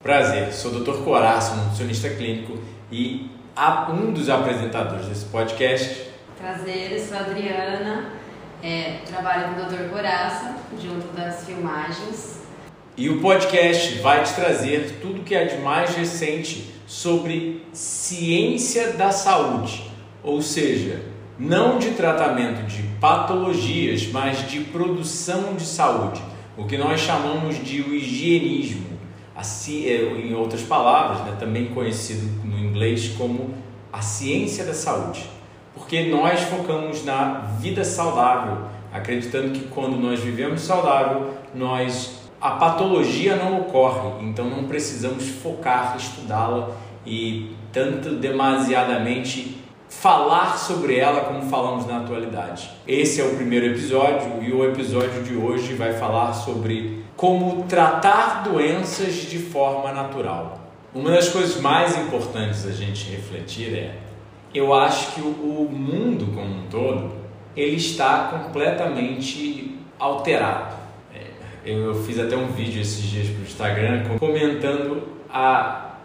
[0.00, 1.02] Prazer, sou o Dr.
[1.02, 2.56] Coraço, nutricionista clínico
[2.90, 3.28] e
[3.90, 6.04] um dos apresentadores desse podcast.
[6.38, 8.12] Prazer, eu sou a Adriana,
[8.62, 9.90] é, trabalho com o Dr.
[9.90, 12.42] Coraça, junto das filmagens.
[12.96, 19.10] E o podcast vai te trazer tudo que é de mais recente sobre ciência da
[19.10, 19.82] saúde,
[20.22, 21.02] ou seja,
[21.36, 26.22] não de tratamento de patologias, mas de produção de saúde,
[26.56, 28.97] o que nós chamamos de o higienismo
[29.38, 33.54] é, em outras palavras, né, também conhecido no inglês como
[33.92, 35.28] a ciência da saúde.
[35.74, 43.36] Porque nós focamos na vida saudável, acreditando que quando nós vivemos saudável, nós a patologia
[43.36, 46.70] não ocorre, então não precisamos focar, estudá-la
[47.04, 49.58] e tanto demasiadamente
[49.88, 52.70] falar sobre ela como falamos na atualidade.
[52.86, 58.44] Esse é o primeiro episódio e o episódio de hoje vai falar sobre como tratar
[58.44, 60.70] doenças de forma natural.
[60.94, 63.96] Uma das coisas mais importantes a gente refletir é,
[64.54, 67.10] eu acho que o mundo como um todo
[67.56, 70.76] ele está completamente alterado.
[71.12, 71.26] É,
[71.64, 75.96] eu fiz até um vídeo esses dias para o Instagram comentando a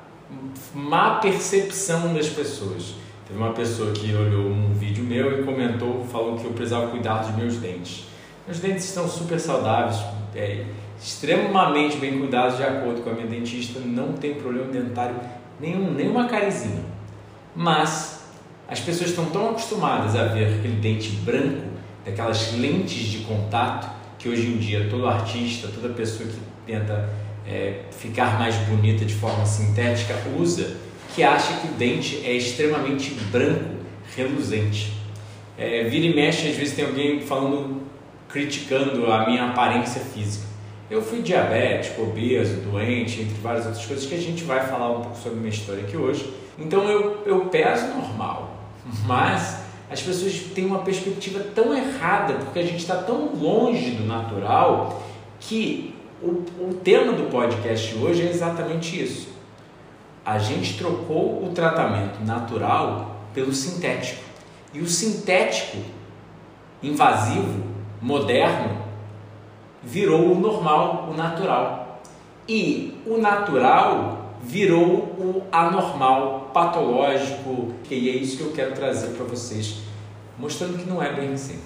[0.74, 2.96] má percepção das pessoas.
[3.28, 7.20] Teve uma pessoa que olhou um vídeo meu e comentou, falou que eu precisava cuidar
[7.20, 8.06] dos meus dentes.
[8.48, 10.04] Meus dentes estão super saudáveis,
[10.36, 10.66] é,
[11.04, 15.16] extremamente bem cuidados de acordo com a minha dentista, não tem problema dentário
[15.60, 16.82] nenhum, nenhuma carizinha.
[17.54, 18.24] Mas
[18.70, 21.68] as pessoas estão tão acostumadas a ver aquele dente branco,
[22.06, 27.10] daquelas lentes de contato, que hoje em dia todo artista, toda pessoa que tenta
[27.46, 30.78] é, ficar mais bonita de forma sintética usa,
[31.14, 33.76] que acha que o dente é extremamente branco,
[34.16, 34.94] reluzente.
[35.58, 37.82] É, vira e mexe, às vezes tem alguém falando,
[38.30, 40.53] criticando a minha aparência física.
[40.94, 45.02] Eu fui diabético, obeso, doente, entre várias outras coisas que a gente vai falar um
[45.02, 46.32] pouco sobre minha história aqui hoje.
[46.58, 48.56] Então eu, eu peso normal,
[49.08, 54.06] mas as pessoas têm uma perspectiva tão errada porque a gente está tão longe do
[54.06, 55.04] natural
[55.40, 59.34] que o, o tema do podcast hoje é exatamente isso
[60.26, 64.24] a gente trocou o tratamento natural pelo sintético.
[64.74, 65.78] E o sintético,
[66.82, 67.64] invasivo,
[68.02, 68.83] moderno,
[69.84, 72.02] virou o normal, o natural.
[72.48, 74.84] E o natural virou
[75.18, 77.74] o anormal, patológico.
[77.90, 79.78] E é isso que eu quero trazer para vocês,
[80.38, 81.60] mostrando que não é bem assim.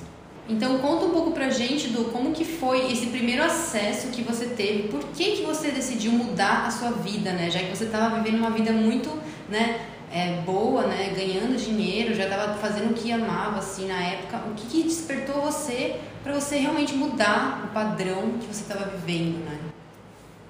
[0.50, 4.46] Então conta um pouco pra gente do como que foi esse primeiro acesso que você
[4.46, 7.50] teve, por que que você decidiu mudar a sua vida, né?
[7.52, 9.10] Já que você estava vivendo uma vida muito,
[9.50, 14.42] né, é, boa, né, ganhando dinheiro, já estava fazendo o que amava assim na época.
[14.50, 19.46] O que, que despertou você para você realmente mudar o padrão que você estava vivendo,
[19.46, 19.58] né?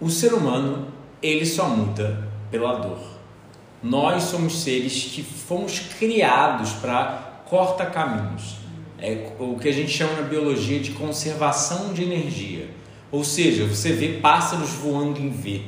[0.01, 0.87] O ser humano
[1.21, 2.97] ele só muda pela dor.
[3.83, 8.57] Nós somos seres que fomos criados para corta caminhos
[8.97, 12.71] é o que a gente chama na biologia de conservação de energia.
[13.11, 15.61] Ou seja, você vê pássaros voando em V.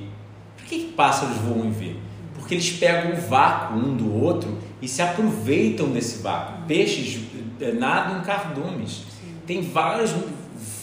[0.57, 1.95] Por que, que pássaros voam em V?
[2.33, 6.65] Porque eles pegam o vácuo um do outro e se aproveitam desse vácuo.
[6.65, 7.19] Peixes
[7.61, 9.08] eh, nadam em cardumes.
[9.49, 10.13] Tem várias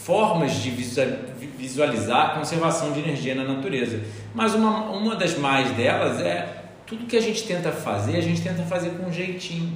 [0.03, 4.01] formas de visualizar a conservação de energia na natureza.
[4.35, 8.41] Mas uma, uma das mais delas é tudo que a gente tenta fazer, a gente
[8.41, 9.71] tenta fazer com um jeitinho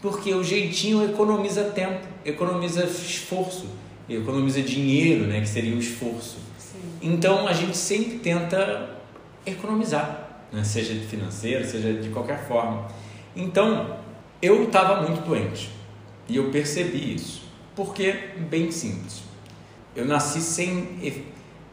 [0.00, 3.66] porque o jeitinho economiza tempo, economiza esforço,
[4.08, 6.38] economiza dinheiro, né, que seria o esforço.
[6.58, 6.78] Sim.
[7.00, 8.90] Então a gente sempre tenta
[9.44, 12.88] economizar, né, seja financeiro, seja de qualquer forma.
[13.34, 13.96] Então
[14.40, 15.70] eu estava muito doente
[16.28, 17.41] e eu percebi isso,
[17.74, 18.12] porque
[18.50, 19.22] bem simples.
[19.94, 20.98] Eu nasci sem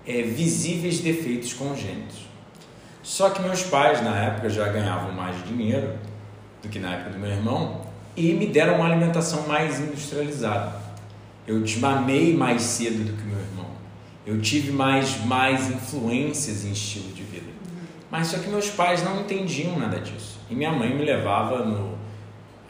[0.05, 2.27] é, visíveis defeitos congênitos.
[3.01, 5.97] Só que meus pais na época já ganhavam mais dinheiro
[6.61, 7.81] do que na época do meu irmão
[8.15, 10.75] e me deram uma alimentação mais industrializada.
[11.47, 13.67] Eu desmamei mais cedo do que meu irmão.
[14.25, 17.49] Eu tive mais, mais influências em estilo de vida.
[18.11, 20.39] Mas só que meus pais não entendiam nada disso.
[20.49, 21.97] E minha mãe me levava no,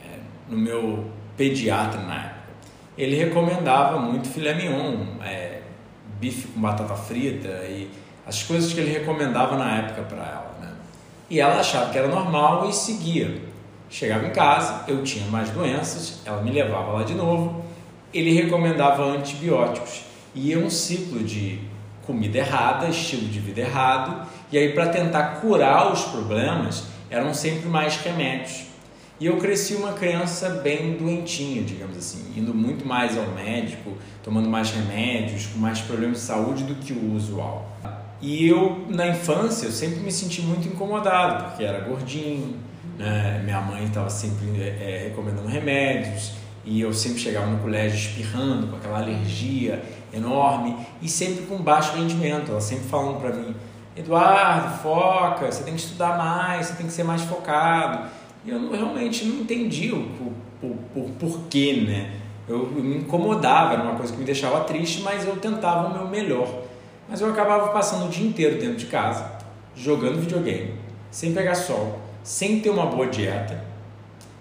[0.02, 2.39] é, no meu pediatra na época.
[3.00, 5.62] Ele recomendava muito filé mignon, é,
[6.20, 7.90] bife com batata frita e
[8.28, 10.56] as coisas que ele recomendava na época para ela.
[10.60, 10.74] Né?
[11.30, 13.42] E ela achava que era normal e seguia.
[13.90, 17.64] Chegava em casa, eu tinha mais doenças, ela me levava lá de novo,
[18.14, 20.04] ele recomendava antibióticos.
[20.36, 21.58] E é um ciclo de
[22.06, 27.70] comida errada, estilo de vida errado, e aí para tentar curar os problemas eram sempre
[27.70, 28.69] mais remédios.
[29.20, 34.50] E eu cresci uma criança bem doentinha, digamos assim, indo muito mais ao médico, tomando
[34.50, 37.70] mais remédios, com mais problemas de saúde do que o usual.
[38.22, 42.56] E eu, na infância, eu sempre me senti muito incomodado, porque era gordinho,
[42.98, 43.42] né?
[43.44, 46.34] minha mãe estava sempre é, recomendando remédios,
[46.64, 49.82] e eu sempre chegava no colégio espirrando, com aquela alergia
[50.14, 52.52] enorme, e sempre com baixo rendimento.
[52.52, 53.56] Ela sempre falando para mim,
[53.96, 58.08] Eduardo, foca, você tem que estudar mais, você tem que ser mais focado.
[58.50, 62.12] Eu realmente não entendi o, o, o, porquê, né?
[62.48, 65.94] Eu, eu me incomodava, era uma coisa que me deixava triste, mas eu tentava o
[65.94, 66.64] meu melhor.
[67.08, 69.32] Mas eu acabava passando o dia inteiro dentro de casa,
[69.76, 70.74] jogando videogame,
[71.12, 73.64] sem pegar sol, sem ter uma boa dieta.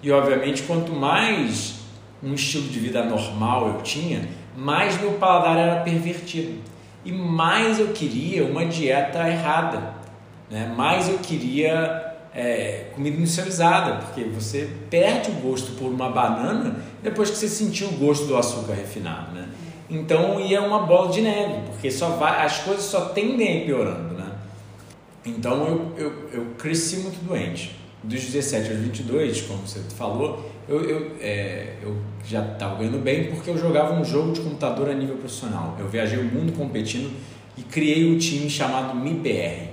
[0.02, 1.80] E obviamente, quanto mais
[2.22, 6.60] um estilo de vida normal eu tinha, mais meu paladar era pervertido.
[7.04, 9.94] E mais eu queria uma dieta errada,
[10.50, 10.72] né?
[10.76, 17.30] mais eu queria é, comida industrializada, porque você perde o gosto por uma banana depois
[17.30, 19.32] que você sentiu o gosto do açúcar refinado.
[19.32, 19.48] Né?
[19.90, 23.66] Então ia uma bola de neve, porque só vai, as coisas só tendem a ir
[23.66, 24.14] piorando.
[24.14, 24.30] Né?
[25.24, 27.76] Então eu, eu, eu cresci muito doente.
[28.02, 33.32] Dos 17 aos 22, como você falou, eu, eu, é, eu já estava ganhando bem
[33.32, 35.76] porque eu jogava um jogo de computador a nível profissional.
[35.80, 37.10] Eu viajei o mundo competindo
[37.56, 39.67] e criei um time chamado MIBR,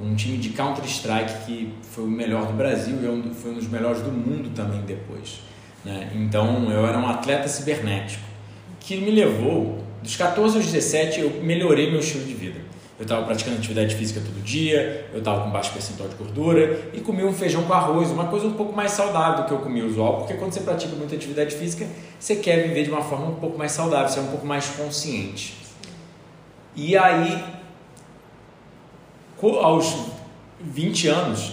[0.00, 4.00] um time de Counter-Strike que foi o melhor do Brasil e foi um dos melhores
[4.02, 5.40] do mundo também depois.
[5.84, 6.10] Né?
[6.14, 8.30] Então eu era um atleta cibernético
[8.80, 12.70] que me levou, dos 14 aos 17, eu melhorei meu estilo de vida.
[12.98, 17.00] Eu estava praticando atividade física todo dia, eu estava com baixo percentual de gordura e
[17.00, 19.86] comia um feijão com arroz, uma coisa um pouco mais saudável do que eu comia
[19.86, 21.86] usual, porque quando você pratica muita atividade física,
[22.18, 24.66] você quer viver de uma forma um pouco mais saudável, você é um pouco mais
[24.70, 25.56] consciente.
[26.76, 27.42] E aí,
[29.48, 29.94] aos
[30.60, 31.52] 20 anos,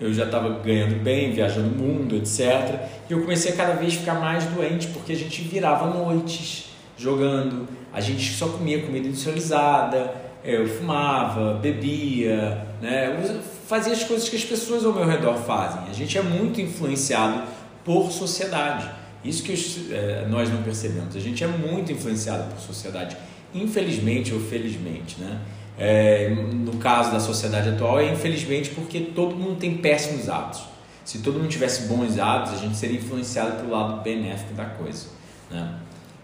[0.00, 2.80] eu já estava ganhando bem, viajando o mundo, etc.
[3.08, 7.68] E eu comecei a cada vez ficar mais doente, porque a gente virava noites jogando,
[7.92, 10.14] a gente só comia comida industrializada,
[10.44, 13.42] eu fumava, bebia, né?
[13.66, 15.82] fazia as coisas que as pessoas ao meu redor fazem.
[15.88, 17.42] A gente é muito influenciado
[17.84, 18.88] por sociedade.
[19.24, 19.52] Isso que
[19.92, 21.14] é, nós não percebemos.
[21.14, 23.16] A gente é muito influenciado por sociedade,
[23.54, 25.40] infelizmente ou felizmente, né?
[25.82, 30.64] É, no caso da sociedade atual, é infelizmente porque todo mundo tem péssimos hábitos.
[31.06, 35.06] Se todo mundo tivesse bons hábitos, a gente seria influenciado pelo lado benéfico da coisa.
[35.50, 35.74] Né?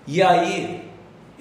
[0.07, 0.87] E aí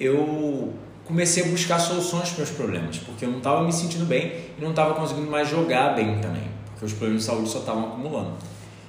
[0.00, 0.72] eu
[1.04, 4.62] comecei a buscar soluções para os problemas, porque eu não estava me sentindo bem e
[4.62, 8.32] não estava conseguindo mais jogar bem também, porque os problemas de saúde só estavam acumulando.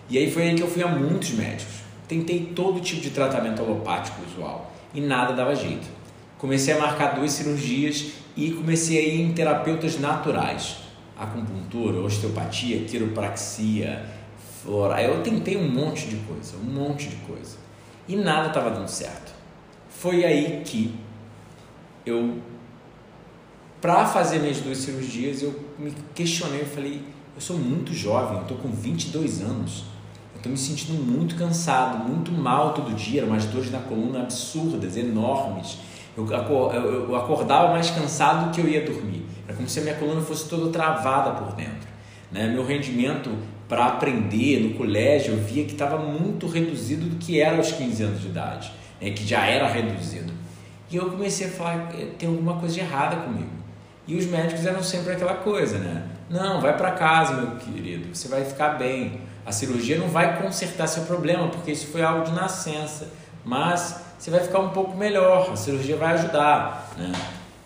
[0.09, 1.75] E aí foi aí que eu fui a muitos médicos.
[2.07, 5.85] Tentei todo tipo de tratamento alopático usual e nada dava jeito.
[6.37, 10.77] Comecei a marcar duas cirurgias e comecei a ir em terapeutas naturais,
[11.17, 14.05] acupuntura, osteopatia, quiropraxia,
[14.61, 15.01] flora.
[15.01, 17.57] Eu tentei um monte de coisa, um monte de coisa.
[18.07, 19.33] E nada estava dando certo.
[19.89, 20.93] Foi aí que
[22.05, 22.37] eu,
[23.81, 27.01] para fazer minhas duas cirurgias, eu me questionei, eu falei,
[27.33, 29.85] eu sou muito jovem, estou com 22 anos,
[30.33, 34.21] eu estou me sentindo muito cansado, muito mal todo dia, eram umas dores na coluna
[34.21, 35.79] absurdas, enormes
[36.17, 39.25] eu, acordava mais cansado do que eu ia dormir.
[39.47, 41.87] Era como se a minha coluna fosse toda travada por dentro.
[42.31, 42.47] Né?
[42.47, 43.31] Meu rendimento
[43.69, 48.03] para aprender no colégio eu via que estava muito reduzido do que era aos 15
[48.03, 49.11] anos de idade, né?
[49.11, 50.33] que já era reduzido.
[50.89, 53.51] E eu comecei a falar: tem alguma coisa errada comigo.
[54.07, 56.07] E os médicos eram sempre aquela coisa, né?
[56.29, 59.19] Não, vai para casa, meu querido, você vai ficar bem.
[59.45, 63.09] A cirurgia não vai consertar seu problema, porque isso foi algo de nascença.
[63.43, 66.91] Mas você vai ficar um pouco melhor, a cirurgia vai ajudar.
[66.97, 67.11] Né?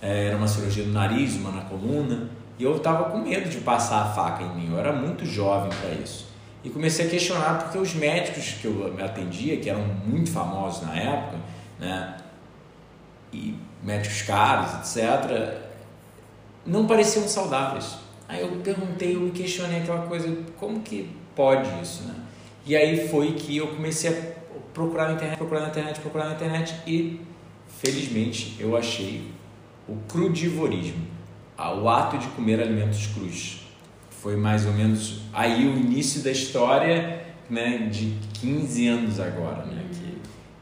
[0.02, 3.60] É, era uma cirurgia do nariz, uma na coluna, e eu estava com medo de
[3.60, 6.30] passar a faca em mim, eu era muito jovem para isso.
[6.64, 10.86] E comecei a questionar porque os médicos que eu me atendia, que eram muito famosos
[10.86, 11.38] na época,
[11.80, 12.18] né?
[13.34, 15.62] e médicos caros, etc.,
[16.66, 17.98] não pareciam saudáveis.
[18.28, 22.16] Aí eu perguntei, eu me questionei aquela coisa, como que pode isso, né?
[22.66, 24.41] E aí foi que eu comecei a
[24.74, 27.22] procurar na internet, procurar na internet, procurar na internet e
[27.80, 29.32] felizmente eu achei
[29.88, 31.06] o crudivorismo,
[31.58, 33.62] o ato de comer alimentos crus.
[34.10, 39.84] Foi mais ou menos aí o início da história, né, de 15 anos agora, né,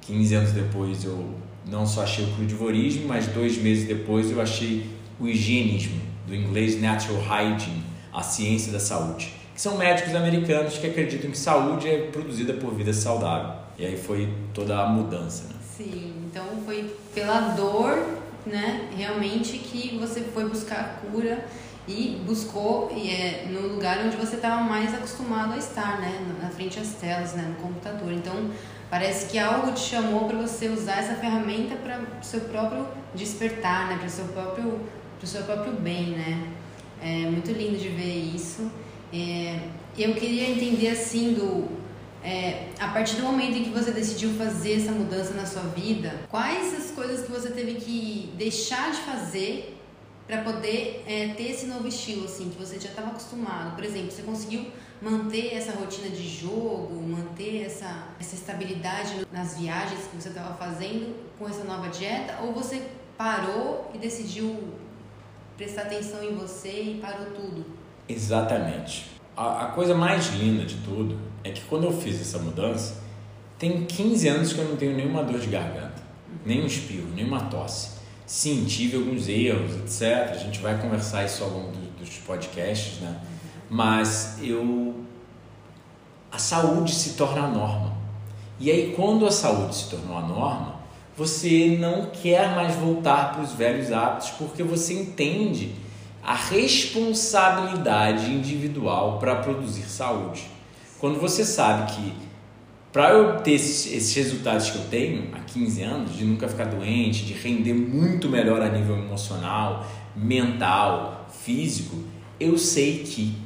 [0.02, 1.36] que 15 anos depois eu
[1.66, 4.90] não só achei o crudivorismo, mas dois meses depois eu achei
[5.20, 10.88] o higienismo, do inglês natural hygiene, a ciência da saúde, que são médicos americanos que
[10.88, 13.59] acreditam que saúde é produzida por vida saudável.
[13.80, 15.56] E aí foi toda a mudança, né?
[15.78, 18.06] Sim, então foi pela dor,
[18.46, 21.46] né, realmente que você foi buscar a cura
[21.88, 26.50] e buscou e é no lugar onde você estava mais acostumado a estar, né, na
[26.50, 28.12] frente das telas, né, no computador.
[28.12, 28.52] Então
[28.90, 33.88] parece que algo te chamou para você usar essa ferramenta para o seu próprio despertar,
[33.88, 34.82] né, para seu próprio
[35.18, 36.48] para seu próprio bem, né?
[37.02, 38.70] É muito lindo de ver isso.
[39.14, 39.60] É,
[39.98, 41.79] eu queria entender assim do
[42.24, 46.14] é, a partir do momento em que você decidiu fazer essa mudança na sua vida,
[46.30, 49.78] quais as coisas que você teve que deixar de fazer
[50.28, 53.76] para poder é, ter esse novo estilo, assim, que você já estava acostumado?
[53.76, 54.68] Por exemplo, você conseguiu
[55.02, 61.16] manter essa rotina de jogo, manter essa, essa estabilidade nas viagens que você estava fazendo
[61.38, 62.38] com essa nova dieta?
[62.44, 62.86] Ou você
[63.18, 64.74] parou e decidiu
[65.56, 67.66] prestar atenção em você e parou tudo?
[68.08, 69.10] Exatamente.
[69.36, 72.96] A, a coisa mais linda de tudo é que quando eu fiz essa mudança,
[73.58, 76.02] tem 15 anos que eu não tenho nenhuma dor de garganta,
[76.46, 78.00] nenhum espirro, nenhuma tosse.
[78.26, 80.32] Sim, tive alguns erros, etc.
[80.32, 83.20] A gente vai conversar isso ao longo dos podcasts, né?
[83.70, 84.96] Mas eu.
[86.32, 87.98] A saúde se torna a norma.
[88.60, 90.76] E aí, quando a saúde se tornou a norma,
[91.18, 95.74] você não quer mais voltar para os velhos hábitos porque você entende
[96.24, 100.44] a responsabilidade individual para produzir saúde.
[101.00, 102.14] Quando você sabe que
[102.92, 107.24] para eu ter esses, resultados que eu tenho há 15 anos, de nunca ficar doente,
[107.24, 112.04] de render muito melhor a nível emocional, mental, físico,
[112.40, 113.38] eu sei que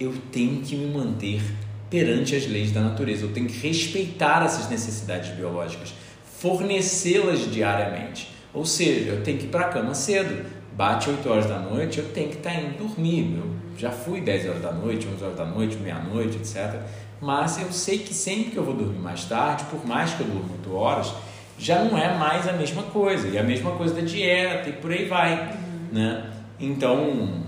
[0.00, 1.42] eu tenho que me manter
[1.88, 5.94] perante as leis da natureza, eu tenho que respeitar essas necessidades biológicas,
[6.40, 8.30] fornecê-las diariamente.
[8.52, 10.44] Ou seja, eu tenho que ir para a cama cedo,
[10.74, 13.36] bate 8 horas da noite, eu tenho que estar tá indo dormir.
[13.36, 16.80] Eu já fui 10 horas da noite, 11 horas da noite, meia-noite, etc.
[17.20, 20.26] Mas eu sei que sempre que eu vou dormir mais tarde, por mais que eu
[20.26, 21.12] durma 8 horas,
[21.58, 23.28] já não é mais a mesma coisa.
[23.28, 25.34] E a mesma coisa da dieta e por aí vai.
[25.34, 25.88] Uhum.
[25.92, 26.30] Né?
[26.60, 27.44] Então,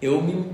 [0.00, 0.46] eu me,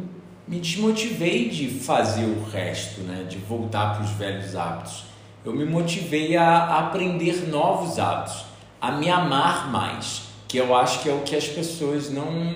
[0.47, 3.27] me desmotivei de fazer o resto, né?
[3.29, 5.05] de voltar para os velhos hábitos.
[5.45, 8.45] Eu me motivei a, a aprender novos hábitos,
[8.81, 12.55] a me amar mais que eu acho que é o que as pessoas não,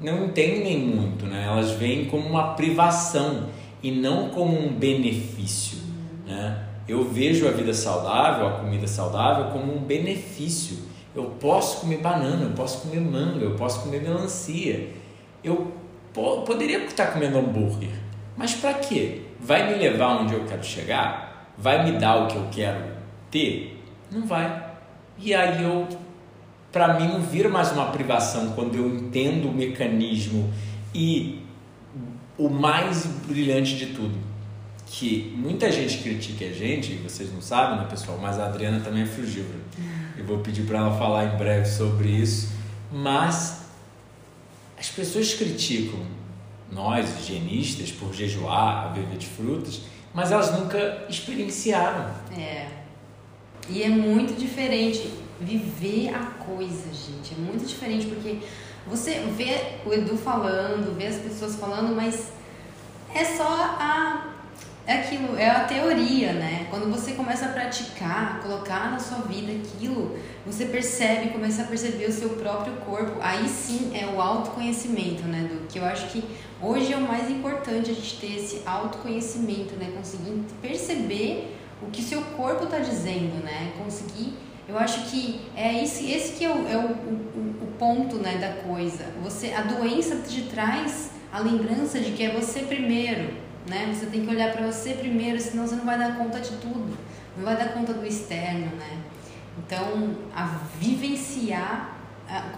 [0.00, 1.44] não entendem muito, né?
[1.46, 3.48] Elas veem como uma privação
[3.82, 5.78] e não como um benefício,
[6.26, 6.64] né?
[6.86, 10.78] Eu vejo a vida saudável, a comida saudável como um benefício.
[11.14, 14.88] Eu posso comer banana, eu posso comer manga, eu posso comer melancia.
[15.44, 15.72] Eu
[16.14, 17.90] po poderia estar comendo hambúrguer,
[18.36, 19.22] mas para quê?
[19.40, 21.52] Vai me levar onde eu quero chegar?
[21.58, 22.84] Vai me dar o que eu quero
[23.30, 23.82] ter?
[24.10, 24.68] Não vai.
[25.18, 25.86] E aí eu
[26.72, 30.52] para mim não vira mais uma privação quando eu entendo o mecanismo
[30.94, 31.42] e
[32.36, 34.16] o mais brilhante de tudo,
[34.86, 39.02] que muita gente critica a gente, vocês não sabem, né, pessoal, mas a Adriana também
[39.02, 39.58] é frugívora.
[40.16, 42.52] Eu vou pedir para ela falar em breve sobre isso,
[42.92, 43.62] mas
[44.78, 46.00] as pessoas criticam
[46.70, 49.82] nós, higienistas, por jejuar, viver de frutas,
[50.14, 52.10] mas elas nunca experienciaram.
[52.36, 52.66] É.
[53.68, 57.34] E é muito diferente viver a coisa, gente.
[57.34, 58.40] É muito diferente porque
[58.86, 62.32] você vê o Edu falando, vê as pessoas falando, mas
[63.14, 64.34] é só a
[64.88, 66.66] é aquilo, é a teoria, né?
[66.70, 72.06] Quando você começa a praticar, colocar na sua vida aquilo, você percebe, começa a perceber
[72.06, 73.18] o seu próprio corpo.
[73.20, 75.46] Aí sim é o autoconhecimento, né?
[75.46, 76.24] Do que eu acho que
[76.62, 79.92] hoje é o mais importante a gente ter esse autoconhecimento, né?
[79.94, 83.74] Conseguir perceber o que seu corpo está dizendo, né?
[83.76, 84.32] Conseguir
[84.68, 88.36] eu acho que é esse, esse que é, o, é o, o, o, ponto né,
[88.36, 89.06] da coisa.
[89.22, 93.32] Você, a doença te traz a lembrança de que é você primeiro,
[93.66, 93.90] né?
[93.92, 96.96] Você tem que olhar para você primeiro, senão você não vai dar conta de tudo,
[97.36, 98.98] não vai dar conta do externo, né?
[99.58, 100.44] Então, a
[100.78, 101.96] vivenciar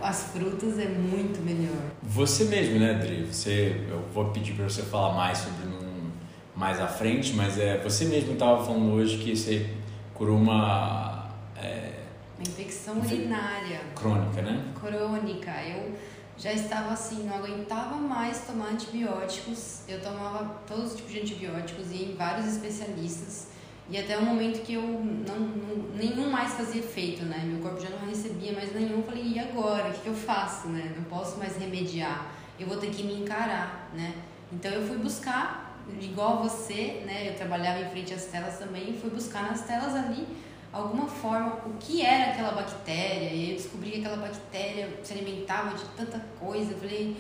[0.03, 1.93] as frutas é muito melhor.
[2.03, 3.25] Você mesmo, né, Adri?
[3.25, 6.11] Você, eu vou pedir para você falar mais sobre um,
[6.57, 9.71] mais à frente, mas é você mesmo estava falando hoje que você
[10.13, 11.90] curou uma é,
[12.41, 13.81] uma infecção urinária.
[13.95, 14.73] Crônica, né?
[14.81, 15.51] Crônica.
[15.63, 15.95] Eu
[16.39, 19.83] já estava assim, não aguentava mais tomar antibióticos.
[19.87, 23.49] Eu tomava todos os tipos de antibióticos e em vários especialistas.
[23.91, 27.43] E até o momento que eu não, não, nenhum mais fazia efeito, né?
[27.45, 28.99] Meu corpo já não recebia mais nenhum.
[28.99, 29.91] Eu falei, e agora?
[29.91, 30.95] O que, que eu faço, né?
[30.97, 32.33] Não posso mais remediar.
[32.59, 34.15] Eu vou ter que me encarar, né?
[34.53, 37.29] Então eu fui buscar, igual você, né?
[37.29, 40.27] Eu trabalhava em frente às telas também, fui buscar nas telas ali
[40.73, 43.31] alguma forma o que era aquela bactéria.
[43.31, 46.73] E eu descobri que aquela bactéria se alimentava de tanta coisa.
[46.73, 47.17] Eu falei,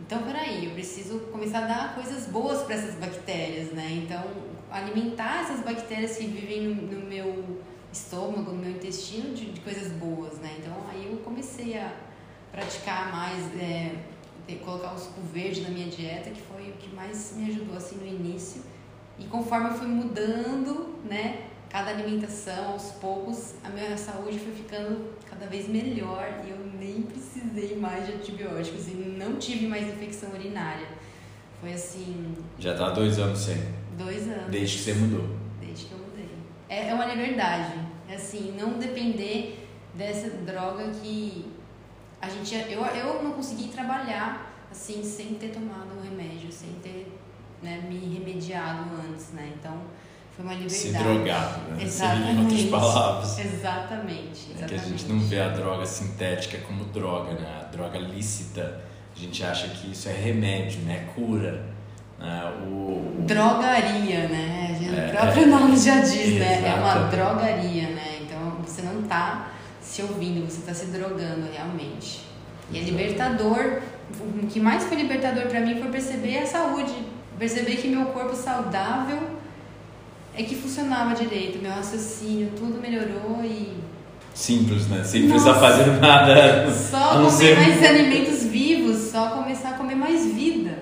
[0.00, 4.02] então peraí, eu preciso começar a dar coisas boas para essas bactérias, né?
[4.04, 4.22] Então,
[4.70, 7.60] alimentar essas bactérias que vivem no, no meu
[7.92, 10.54] estômago, no meu intestino de, de, coisas boas, né?
[10.58, 11.92] Então, aí eu comecei a
[12.52, 13.92] praticar mais, é,
[14.64, 17.96] colocar o suco verde na minha dieta, que foi o que mais me ajudou assim
[17.96, 18.62] no início.
[19.18, 25.12] E conforme eu fui mudando, né, cada alimentação, aos poucos, a minha saúde foi ficando
[25.28, 30.30] cada vez melhor e eu nem precisei mais de antibióticos e não tive mais infecção
[30.30, 30.88] urinária.
[31.60, 32.34] Foi assim.
[32.58, 33.58] Já tá dois anos sem.
[33.98, 34.50] Dois anos.
[34.50, 35.36] Desde que você mudou.
[35.60, 36.30] Desde que eu mudei.
[36.66, 37.74] É, é uma liberdade.
[38.08, 41.44] É assim, não depender dessa droga que
[42.22, 42.54] a gente.
[42.54, 47.14] Eu, eu não consegui trabalhar assim sem ter tomado o remédio, sem ter
[47.62, 49.52] né, me remediado antes, né?
[49.58, 49.78] Então
[50.36, 50.78] foi uma liberdade.
[50.78, 51.82] Se drogado, né?
[51.82, 52.30] Exatamente.
[52.30, 53.38] Em outras palavras.
[53.38, 54.62] Exatamente, exatamente.
[54.62, 57.62] É que a gente não vê a droga sintética como droga, né?
[57.62, 58.82] A droga lícita,
[59.16, 61.08] a gente acha que isso é remédio, né?
[61.14, 61.64] Cura.
[62.18, 62.52] Né?
[62.66, 63.22] O...
[63.26, 64.78] Drogaria, né?
[64.78, 66.68] O próprio é, nome já diz, né?
[66.68, 68.18] É uma drogaria, né?
[68.20, 72.26] Então você não tá se ouvindo, você tá se drogando realmente.
[72.70, 73.80] E é libertador.
[74.20, 76.92] O que mais foi libertador para mim foi perceber a saúde.
[77.38, 79.35] Perceber que meu corpo saudável
[80.36, 83.72] é que funcionava direito, meu raciocínio, tudo melhorou e.
[84.34, 85.02] Simples, né?
[85.02, 85.44] Sem Nossa.
[85.52, 86.70] precisar fazer nada.
[86.72, 90.78] Só comer ser- mais alimentos vivos, só começar a comer mais vida.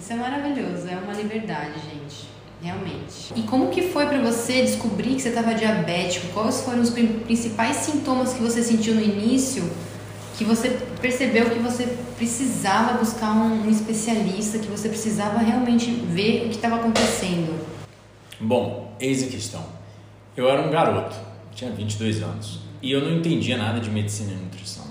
[0.00, 2.28] Isso é maravilhoso, é uma liberdade, gente.
[2.62, 3.32] Realmente.
[3.36, 6.26] E como que foi pra você descobrir que você estava diabético?
[6.32, 9.62] Quais foram os prin- principais sintomas que você sentiu no início?
[10.36, 10.70] Que você
[11.00, 11.84] percebeu que você
[12.16, 17.54] precisava buscar um, um especialista, que você precisava realmente ver o que estava acontecendo?
[18.40, 19.64] Bom, eis a questão.
[20.36, 21.16] Eu era um garoto,
[21.52, 24.86] tinha 22 anos, e eu não entendia nada de medicina e nutrição.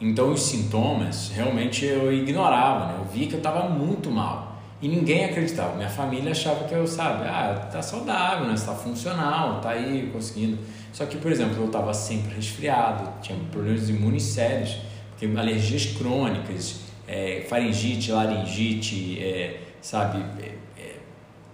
[0.00, 2.98] Então os sintomas realmente eu ignorava, né?
[3.00, 4.56] Eu via que eu estava muito mal.
[4.80, 5.74] E ninguém acreditava.
[5.74, 8.56] Minha família achava que eu, sabe, ah, tá saudável, né?
[8.56, 10.56] Você tá funcional, tá aí conseguindo.
[10.92, 14.76] Só que, por exemplo, eu estava sempre resfriado, tinha problemas imunes sérios,
[15.10, 20.54] porque alergias crônicas, é, faringite, laringite, é, sabe, é,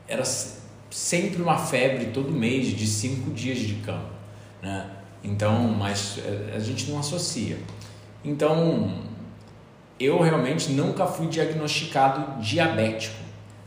[0.06, 0.22] era
[0.94, 4.10] sempre uma febre todo mês de cinco dias de cama,
[4.62, 4.88] né?
[5.24, 7.58] Então, mas é, a gente não associa.
[8.24, 9.02] Então,
[9.98, 13.16] eu realmente nunca fui diagnosticado diabético,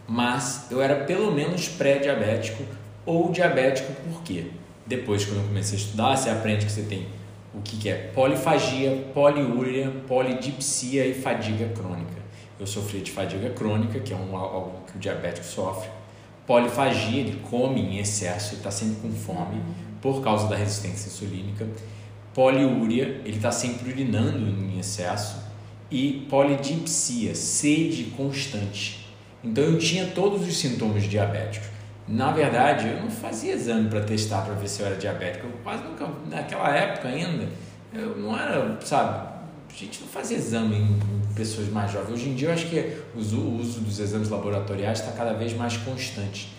[0.08, 2.64] mas eu era pelo menos pré-diabético
[3.06, 4.46] ou diabético por quê?
[4.86, 7.08] Depois, quando eu comecei a estudar, você aprende que você tem
[7.54, 12.22] o que, que é polifagia, poliúria, polidipsia e fadiga crônica.
[12.58, 15.97] Eu sofria de fadiga crônica, que é um, algo que o diabético sofre.
[16.48, 19.62] Polifagia, ele come em excesso, ele está sempre com fome
[20.02, 21.68] por causa da resistência insulínica.
[22.34, 25.46] Poliúria, ele está sempre urinando em excesso.
[25.92, 29.14] E polidipsia, sede constante.
[29.44, 31.68] Então eu tinha todos os sintomas diabéticos.
[32.08, 35.48] Na verdade, eu não fazia exame para testar para ver se eu era diabético.
[35.48, 37.50] Eu quase nunca, naquela época ainda,
[37.94, 39.37] eu não era, sabe?
[39.78, 42.12] A gente não fazia exame em pessoas mais jovens.
[42.12, 45.78] Hoje em dia eu acho que o uso, dos exames laboratoriais está cada vez mais
[45.78, 46.52] constante.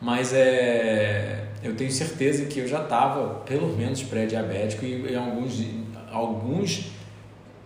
[0.00, 5.64] Mas é, eu tenho certeza que eu já estava pelo menos pré-diabético e em alguns,
[6.10, 6.90] alguns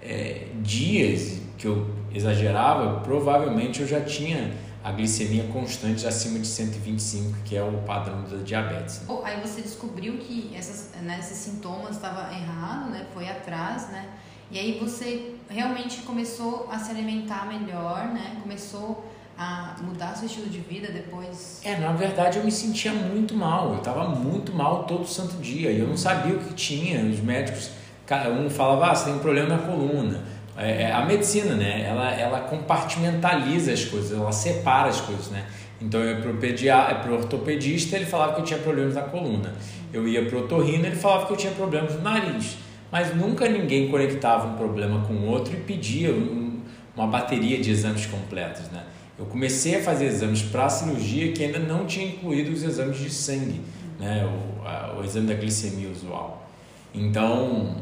[0.03, 4.53] é, dias que eu exagerava, provavelmente eu já tinha
[4.85, 9.01] a glicemia constante acima de 125, que é o padrão da diabetes.
[9.09, 13.07] Ou aí você descobriu que essas, né, esses sintomas estavam errado, né?
[13.15, 14.07] Foi atrás, né?
[14.51, 18.37] E aí você realmente começou a se alimentar melhor, né?
[18.43, 19.05] Começou
[19.39, 21.61] a mudar seu estilo de vida depois.
[21.65, 25.71] É, na verdade eu me sentia muito mal, eu estava muito mal todo santo dia
[25.71, 27.05] e eu não sabia o que tinha.
[27.05, 27.71] Os médicos,
[28.05, 30.23] cada um falava, ah, você tem um problema na coluna.
[30.57, 35.47] É, é, a medicina, né, ela, ela compartimentaliza as coisas, ela separa as coisas, né.
[35.81, 39.55] Então eu ia pro, pedia, pro ortopedista, ele falava que eu tinha problemas na coluna.
[39.93, 42.57] Eu ia pro otorrino, ele falava que eu tinha problemas no nariz.
[42.91, 46.61] Mas nunca ninguém conectava um problema com outro e pedia um-
[46.97, 48.85] uma bateria de exames completos, né.
[49.19, 53.11] Eu comecei a fazer exames para cirurgia que ainda não tinha incluído os exames de
[53.11, 53.61] sangue,
[53.99, 56.49] né, o, a- o exame da glicemia usual.
[56.95, 57.77] Então,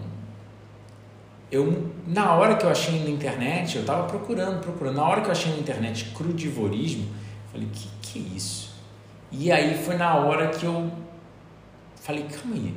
[1.50, 4.96] eu na hora que eu achei na internet, eu estava procurando, procurando.
[4.96, 7.06] Na hora que eu achei na internet crudivorismo,
[7.52, 8.74] falei, que que é isso?
[9.30, 10.90] E aí foi na hora que eu
[11.96, 12.74] falei, calma aí,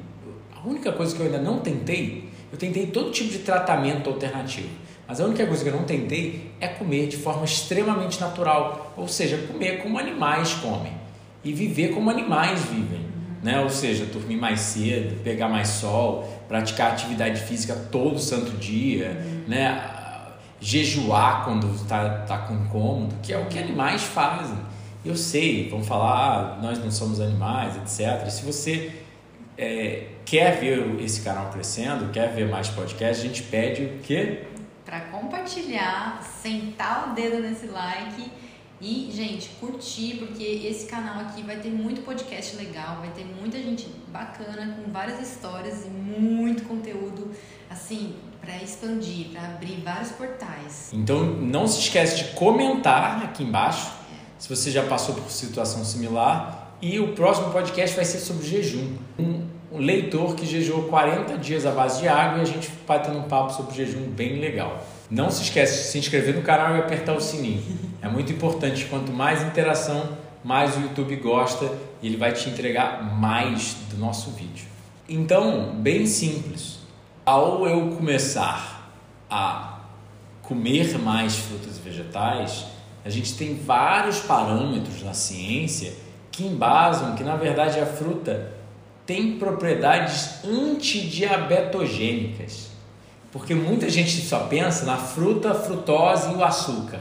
[0.64, 4.70] a única coisa que eu ainda não tentei, eu tentei todo tipo de tratamento alternativo.
[5.08, 9.08] Mas a única coisa que eu não tentei é comer de forma extremamente natural, ou
[9.08, 10.94] seja, comer como animais comem
[11.44, 13.06] e viver como animais vivem,
[13.42, 13.62] né?
[13.62, 19.84] Ou seja, dormir mais cedo, pegar mais sol, praticar atividade física todo santo dia, né?
[20.60, 24.58] Jejuar quando está tá com incômodo, que é o que animais fazem.
[25.04, 28.30] Eu sei, vão falar, ah, nós não somos animais, etc.
[28.30, 28.92] Se você
[29.58, 34.44] é, quer ver esse canal crescendo, quer ver mais podcasts, a gente pede o quê?
[34.86, 38.32] Para compartilhar, sentar o dedo nesse like
[38.80, 43.58] E, gente, curtir, porque esse canal aqui vai ter muito podcast legal, vai ter muita
[43.58, 47.32] gente bacana, com várias histórias e muito conteúdo,
[47.70, 50.92] assim, para expandir, para abrir vários portais.
[50.94, 54.16] Então, não se esquece de comentar aqui embaixo é.
[54.38, 56.78] se você já passou por situação similar.
[56.82, 58.96] E o próximo podcast vai ser sobre jejum.
[59.20, 63.02] Um, um leitor que jejuou 40 dias à base de água e a gente vai
[63.02, 64.84] tendo um papo sobre jejum bem legal.
[65.10, 67.64] Não se esquece de se inscrever no canal e apertar o sininho.
[68.02, 68.86] É muito importante.
[68.86, 74.32] Quanto mais interação, mais o YouTube gosta e ele vai te entregar mais do nosso
[74.32, 74.66] vídeo.
[75.08, 76.80] Então, bem simples.
[77.26, 78.92] Ao eu começar
[79.30, 79.80] a
[80.42, 82.66] comer mais frutas e vegetais,
[83.06, 85.94] a gente tem vários parâmetros na ciência
[86.32, 88.59] que embasam que na verdade a fruta
[89.10, 92.70] tem propriedades antidiabetogênicas.
[93.32, 97.00] Porque muita gente só pensa na fruta, frutose e o açúcar.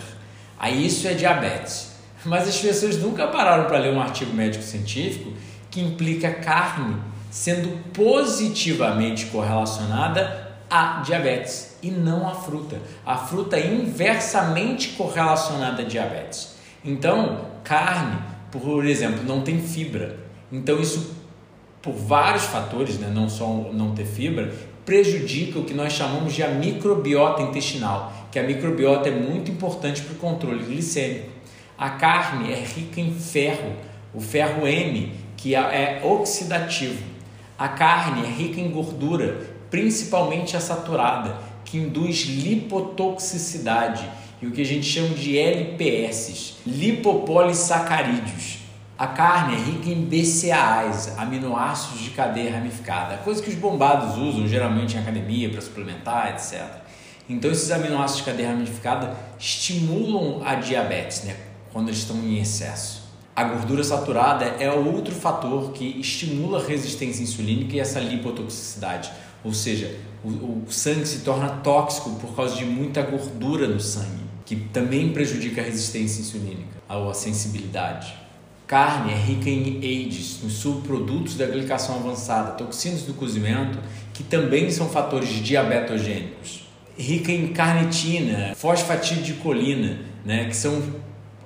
[0.58, 1.98] Aí isso é diabetes.
[2.24, 5.34] Mas as pessoas nunca pararam para ler um artigo médico científico
[5.70, 6.96] que implica carne
[7.30, 12.80] sendo positivamente correlacionada a diabetes e não a fruta.
[13.04, 16.54] A fruta é inversamente correlacionada a diabetes.
[16.82, 18.16] Então, carne,
[18.50, 20.26] por exemplo, não tem fibra.
[20.50, 21.17] Então, isso,
[21.82, 24.52] por vários fatores, né, não só não ter fibra,
[24.84, 30.00] prejudica o que nós chamamos de a microbiota intestinal, que a microbiota é muito importante
[30.02, 31.30] para o controle glicêmico.
[31.76, 33.72] A carne é rica em ferro,
[34.12, 37.02] o ferro M, que é, é oxidativo.
[37.58, 39.38] A carne é rica em gordura,
[39.70, 44.08] principalmente a saturada, que induz lipotoxicidade
[44.40, 48.57] e o que a gente chama de LPS, lipopolissacarídeos.
[48.98, 54.48] A carne é rica em BCAAs, aminoácidos de cadeia ramificada, coisa que os bombados usam
[54.48, 56.64] geralmente em academia para suplementar, etc.
[57.28, 61.36] Então esses aminoácidos de cadeia ramificada estimulam a diabetes, né,
[61.72, 63.04] quando eles estão em excesso.
[63.36, 69.12] A gordura saturada é outro fator que estimula a resistência insulínica e essa lipotoxicidade,
[69.44, 74.24] ou seja, o, o sangue se torna tóxico por causa de muita gordura no sangue,
[74.44, 78.26] que também prejudica a resistência insulínica ou a sensibilidade.
[78.68, 83.78] Carne é rica em AIDS, nos subprodutos da glicação avançada, toxinas do cozimento,
[84.12, 86.68] que também são fatores diabetogênicos.
[86.94, 90.82] Rica em carnitina, fosfatidilcolina, né, que são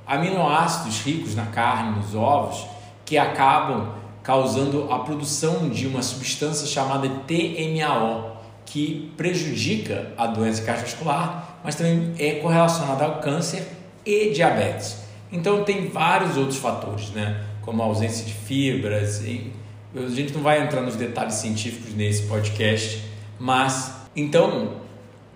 [0.04, 2.66] aminoácidos ricos na carne, nos ovos,
[3.04, 11.60] que acabam causando a produção de uma substância chamada TMAO, que prejudica a doença cardiovascular,
[11.62, 13.64] mas também é correlacionada ao câncer
[14.04, 15.01] e diabetes.
[15.32, 17.44] Então tem vários outros fatores, né?
[17.62, 19.22] Como a ausência de fibras.
[19.22, 19.50] E
[19.96, 23.02] a gente não vai entrar nos detalhes científicos nesse podcast,
[23.38, 24.82] mas então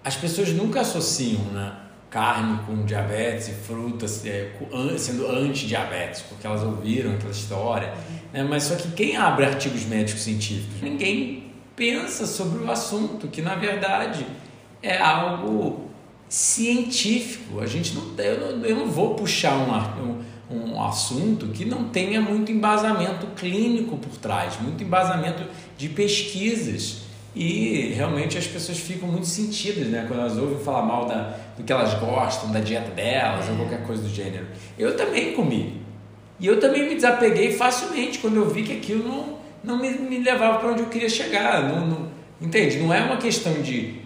[0.04, 1.72] as pessoas nunca associam, né?
[2.10, 4.52] Carne com diabetes e frutas é,
[4.96, 7.92] sendo anti-diabetes, porque elas ouviram aquela história.
[8.32, 8.46] Né?
[8.48, 10.80] Mas só que quem abre artigos médicos científicos?
[10.80, 14.24] Ninguém pensa sobre o assunto, que na verdade
[14.82, 15.85] é algo
[16.28, 17.60] científico.
[17.60, 21.84] A gente não, eu, não, eu não vou puxar um, um, um assunto que não
[21.84, 25.44] tenha muito embasamento clínico por trás, muito embasamento
[25.76, 27.06] de pesquisas.
[27.34, 30.06] E realmente as pessoas ficam muito sentidas né?
[30.08, 33.50] quando elas ouvem falar mal da, do que elas gostam, da dieta delas é.
[33.50, 34.46] ou qualquer coisa do gênero.
[34.78, 35.82] Eu também comi.
[36.40, 40.18] E eu também me desapeguei facilmente quando eu vi que aquilo não, não me, me
[40.18, 41.62] levava para onde eu queria chegar.
[41.68, 42.08] Não, não,
[42.40, 42.78] entende?
[42.78, 44.05] Não é uma questão de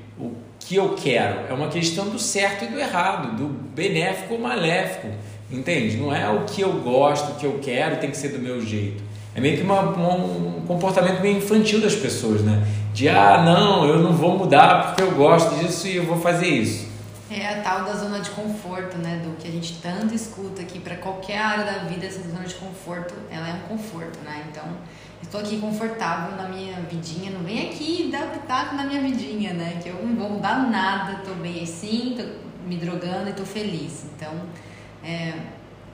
[0.70, 5.08] que eu quero, é uma questão do certo e do errado, do benéfico ou maléfico,
[5.50, 5.96] entende?
[5.96, 8.64] Não é o que eu gosto, o que eu quero tem que ser do meu
[8.64, 9.02] jeito.
[9.34, 12.64] É meio que uma, um comportamento meio infantil das pessoas, né?
[12.94, 16.46] De ah, não, eu não vou mudar porque eu gosto disso e eu vou fazer
[16.46, 16.88] isso.
[17.28, 19.22] É a tal da zona de conforto, né?
[19.24, 22.54] Do que a gente tanto escuta aqui para qualquer área da vida, essa zona de
[22.54, 24.44] conforto, ela é um conforto, né?
[24.48, 24.62] Então,
[25.22, 29.80] estou aqui confortável na minha vidinha, não vem aqui dar pitaco na minha vidinha, né?
[29.82, 32.24] Que eu não vou mudar nada, tô bem assim, tô
[32.68, 34.06] me drogando e tô feliz.
[34.16, 34.32] Então,
[35.04, 35.34] é,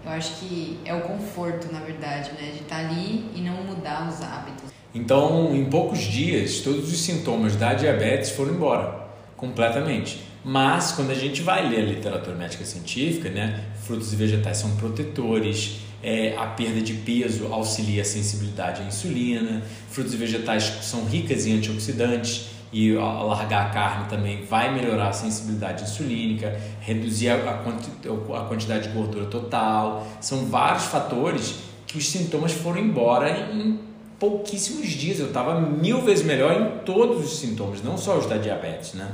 [0.05, 2.51] eu acho que é o conforto, na verdade, né?
[2.53, 4.71] De estar tá ali e não mudar os hábitos.
[4.95, 10.25] Então, em poucos dias, todos os sintomas da diabetes foram embora, completamente.
[10.43, 13.65] Mas, quando a gente vai ler a literatura médica científica, né?
[13.83, 19.63] Frutos e vegetais são protetores, é, a perda de peso auxilia a sensibilidade à insulina,
[19.91, 25.13] frutos e vegetais são ricas em antioxidantes e largar a carne também vai melhorar a
[25.13, 30.07] sensibilidade insulínica, reduzir a, a quantidade de gordura total.
[30.21, 31.55] São vários fatores
[31.87, 33.81] que os sintomas foram embora em
[34.19, 35.21] pouquíssimos dias.
[35.21, 39.11] Eu estava mil vezes melhor em todos os sintomas, não só os da diabetes, né?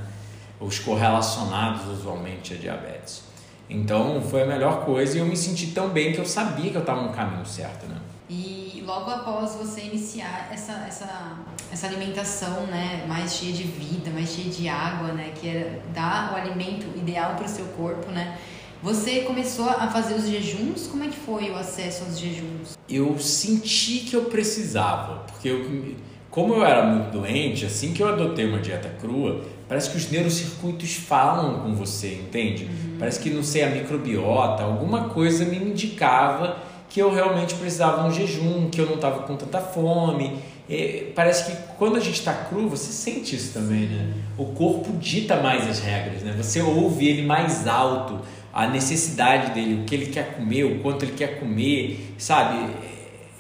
[0.59, 3.23] Os correlacionados usualmente à diabetes.
[3.73, 6.77] Então foi a melhor coisa e eu me senti tão bem que eu sabia que
[6.77, 7.97] eu estava no caminho certo, né?
[8.29, 11.39] E logo após você iniciar essa, essa,
[11.73, 16.33] essa alimentação né, mais cheia de vida, mais cheia de água, né, que era dar
[16.33, 18.39] o alimento ideal para o seu corpo, né?
[18.83, 20.89] Você começou a fazer os jejuns?
[20.89, 22.77] Como é que foi o acesso aos jejuns?
[22.89, 25.95] Eu senti que eu precisava, porque eu,
[26.29, 30.11] como eu era muito doente, assim que eu adotei uma dieta crua, parece que os
[30.11, 32.65] neurocircuitos falam com você, entende?
[32.65, 32.97] Uhum.
[32.99, 36.59] Parece que, não sei, a microbiota, alguma coisa me indicava
[36.91, 40.37] que eu realmente precisava de um jejum, que eu não estava com tanta fome.
[40.69, 44.13] E parece que quando a gente está cru, você sente isso também, né?
[44.37, 46.35] O corpo dita mais as regras, né?
[46.37, 48.21] Você ouve ele mais alto,
[48.53, 52.75] a necessidade dele, o que ele quer comer, o quanto ele quer comer, sabe?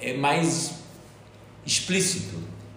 [0.00, 0.76] É mais
[1.66, 2.36] explícito.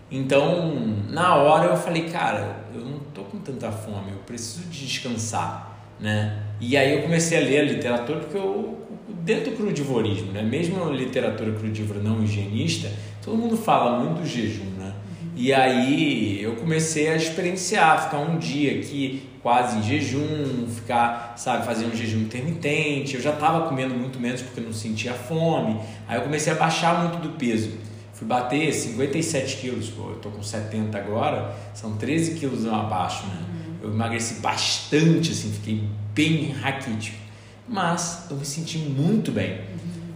[0.10, 0.76] Então,
[1.10, 5.80] na hora eu falei, cara, eu não tô com tanta fome, eu preciso de descansar,
[6.00, 6.44] né?
[6.62, 8.86] E aí eu comecei a ler a literatura porque eu
[9.26, 10.44] dentro do crudivorismo, né?
[10.44, 12.92] Mesmo a literatura crudívora não higienista,
[13.24, 14.94] todo mundo fala muito do jejum, né?
[14.94, 15.32] Uhum.
[15.36, 21.66] E aí eu comecei a experienciar, ficar um dia aqui quase em jejum, ficar, sabe,
[21.66, 23.16] fazer um jejum intermitente.
[23.16, 25.80] Eu já estava comendo muito menos porque não sentia fome.
[26.08, 27.72] Aí eu comecei a baixar muito do peso.
[28.16, 33.38] Fui bater 57 quilos, pô, eu tô com 70 agora, são 13 quilos abaixo, né?
[33.38, 33.76] Uhum.
[33.84, 37.26] Eu emagreci bastante, assim, fiquei bem raquítico
[37.68, 39.62] mas eu me senti muito bem.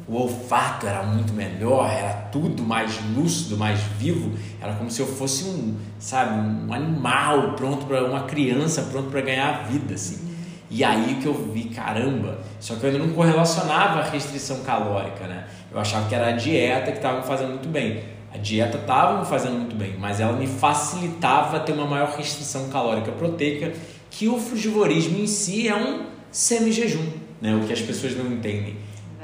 [0.08, 4.32] O olfato era muito melhor, era tudo mais lúcido, mais vivo.
[4.60, 9.22] Era como se eu fosse um, sabe, um animal pronto para uma criança pronto para
[9.22, 10.29] ganhar a vida, assim.
[10.70, 15.26] E aí que eu vi, caramba, só que eu ainda não correlacionava a restrição calórica,
[15.26, 15.48] né?
[15.72, 18.04] Eu achava que era a dieta que estava me fazendo muito bem.
[18.32, 22.70] A dieta estava me fazendo muito bem, mas ela me facilitava ter uma maior restrição
[22.70, 23.74] calórica proteica,
[24.12, 27.56] que o frugivorismo em si é um semi-jejum né?
[27.56, 28.76] O que as pessoas não entendem.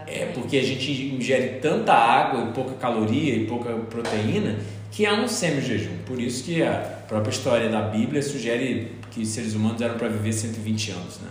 [0.08, 4.58] É porque a gente ingere tanta água e pouca caloria e pouca proteína
[4.92, 5.98] que é um semi-jejum.
[6.06, 6.74] Por isso que a
[7.08, 11.20] própria história da Bíblia sugere que seres humanos eram para viver 120 anos.
[11.20, 11.30] Né?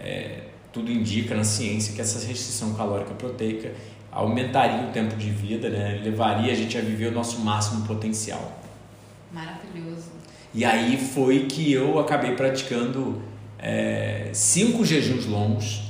[0.00, 0.40] É,
[0.72, 3.72] tudo indica na ciência que essa restrição calórica proteica
[4.10, 6.00] aumentaria o tempo de vida, né?
[6.02, 8.60] levaria a gente a viver o nosso máximo potencial.
[9.32, 10.10] Maravilhoso.
[10.54, 13.20] E aí foi que eu acabei praticando
[13.58, 15.86] é, cinco jejuns longos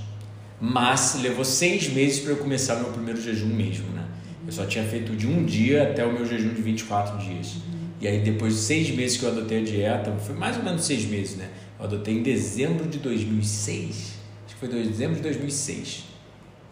[0.61, 4.06] mas levou seis meses para eu começar o meu primeiro jejum mesmo, né?
[4.47, 7.57] Eu só tinha feito de um dia até o meu jejum de 24 dias.
[8.01, 10.85] E aí depois de seis meses que eu adotei a dieta, foi mais ou menos
[10.85, 11.49] seis meses, né?
[11.79, 16.05] Eu adotei em dezembro de 2006, acho que foi dezembro de 2006.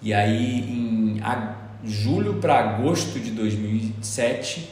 [0.00, 1.20] E aí em
[1.84, 4.70] julho para agosto de 2007,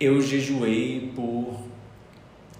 [0.00, 1.60] eu jejuei por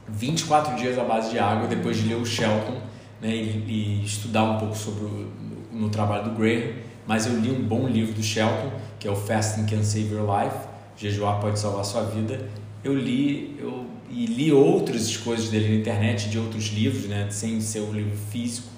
[0.09, 2.81] 24 dias à base de água, depois de ler o Shelton
[3.21, 5.33] né, e, e estudar um pouco sobre o
[5.79, 6.73] no trabalho do Graham,
[7.09, 10.29] mas eu li um bom livro do Shelton, que é o Fasting Can Save Your
[10.29, 10.55] Life,
[10.95, 12.47] Jejuar Pode Salvar Sua Vida.
[12.85, 17.63] Eu li, eu e li outras coisas dele na internet, de outros livros, né, sem
[17.63, 18.69] ser um livro físico,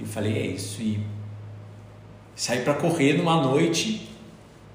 [0.00, 1.00] e falei, é isso, e
[2.34, 4.08] saí para correr numa noite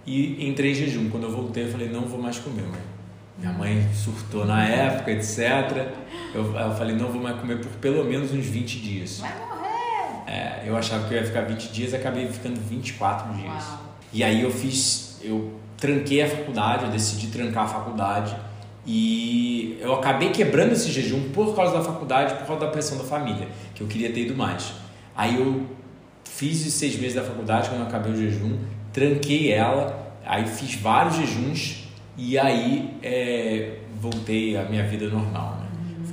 [0.05, 1.09] e entrei em jejum.
[1.09, 2.81] Quando eu voltei, eu falei, não vou mais comer, mãe.
[3.37, 5.87] Minha mãe surtou na época, etc.
[6.33, 9.21] Eu, eu falei, não vou mais comer por pelo menos uns 20 dias.
[10.33, 13.63] É, eu achava que eu ia ficar 20 dias, acabei ficando 24 dias.
[13.67, 13.79] Uau.
[14.11, 18.35] E aí eu fiz, eu tranquei a faculdade, eu decidi trancar a faculdade
[18.83, 23.03] e eu acabei quebrando esse jejum por causa da faculdade, por causa da pressão da
[23.03, 24.73] família, que eu queria ter ido mais.
[25.15, 25.67] Aí eu
[26.23, 28.57] fiz os seis meses da faculdade, quando eu acabei o jejum,
[28.91, 35.62] tranquei ela, aí fiz vários jejuns e aí é, voltei à minha vida normal.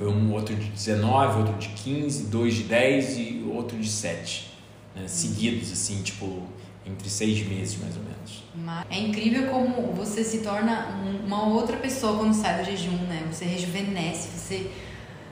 [0.01, 4.51] Foi um outro de 19, outro de 15, dois de 10 e outro de 7.
[4.95, 5.03] Né?
[5.07, 6.41] Seguidos, assim, tipo,
[6.83, 8.43] entre seis meses mais ou menos.
[8.89, 10.87] É incrível como você se torna
[11.23, 13.21] uma outra pessoa quando sai do jejum, né?
[13.31, 14.71] Você rejuvenesce, você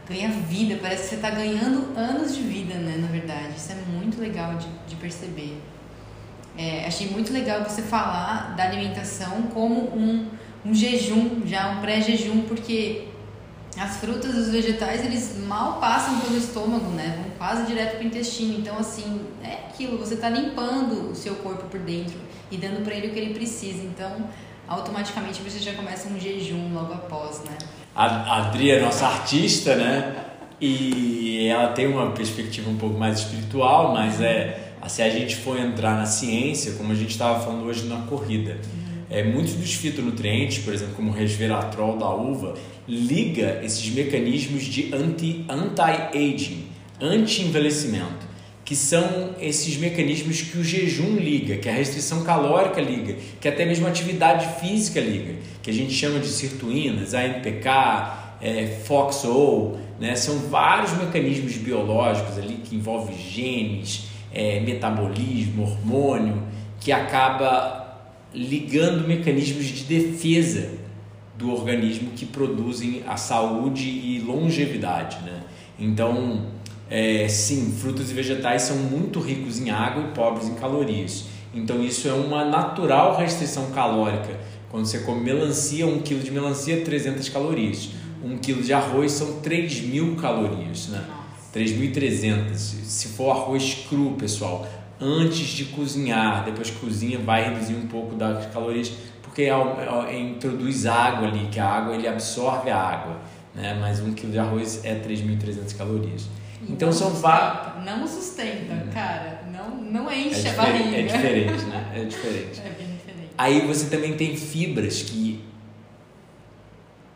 [0.08, 2.96] ganha vida, parece que você está ganhando anos de vida, né?
[3.00, 5.60] Na verdade, isso é muito legal de, de perceber.
[6.56, 10.28] É, achei muito legal você falar da alimentação como um,
[10.64, 13.09] um jejum, já um pré-jejum, porque
[13.78, 17.20] as frutas e os vegetais, eles mal passam pelo estômago, né?
[17.22, 18.60] Vão quase direto para o intestino.
[18.60, 22.18] Então, assim, é aquilo, você está limpando o seu corpo por dentro
[22.52, 23.84] e dando para ele o que ele precisa.
[23.84, 24.28] Então,
[24.68, 27.58] automaticamente você já começa um jejum logo após, né?
[27.96, 30.26] A Adri é nossa artista, né?
[30.62, 35.58] E ela tem uma perspectiva um pouco mais espiritual, mas é, se a gente for
[35.58, 38.58] entrar na ciência, como a gente estava falando hoje na corrida,
[39.10, 42.56] é, muitos dos fitonutrientes, por exemplo, como o resveratrol da uva,
[42.88, 46.66] liga esses mecanismos de anti-aging,
[47.02, 48.30] anti-envelhecimento.
[48.66, 53.66] que são esses mecanismos que o jejum liga, que a restrição calórica liga, que até
[53.66, 57.68] mesmo a atividade física liga, que a gente chama de sirtuínas, AMPK,
[58.40, 60.16] é, FOXO, né?
[60.16, 66.44] são vários mecanismos biológicos ali que envolvem genes, é, metabolismo, hormônio,
[66.80, 67.89] que acaba
[68.34, 70.70] ligando mecanismos de defesa
[71.38, 75.18] do organismo que produzem a saúde e longevidade.
[75.24, 75.42] Né?
[75.80, 76.48] Então,
[76.90, 81.26] é, sim, frutas e vegetais são muito ricos em água e pobres em calorias.
[81.54, 84.40] Então isso é uma natural restrição calórica.
[84.70, 87.90] Quando você come melancia, um quilo de melancia 300 calorias.
[88.24, 91.04] Um quilo de arroz são 3 mil calorias, né?
[91.54, 92.56] 3.300.
[92.56, 94.68] Se for arroz cru, pessoal,
[95.00, 100.16] antes de cozinhar, depois que cozinha, vai reduzir um pouco das calorias, porque é, é,
[100.16, 103.20] é, introduz água ali, que a água ele absorve a água,
[103.56, 103.78] né?
[103.80, 106.28] Mas um quilo de arroz é 3.300 calorias.
[106.68, 107.86] Então são vários.
[107.86, 109.44] Não sustenta, cara.
[109.52, 110.98] Não, não enche é a barriga.
[110.98, 111.92] É diferente, né?
[111.96, 112.60] É diferente.
[112.60, 113.30] É bem diferente.
[113.38, 115.44] Aí você também tem fibras que.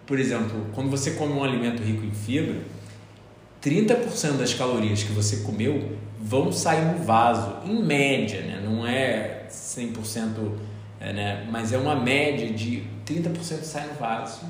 [0.06, 2.62] Por exemplo, quando você come um alimento rico em fibra,
[3.62, 8.62] 30% das calorias que você comeu vão sair no vaso, em média, né?
[8.64, 10.52] Não é 100%,
[11.00, 11.48] é, né?
[11.52, 14.42] mas é uma média de 30% sai no vaso.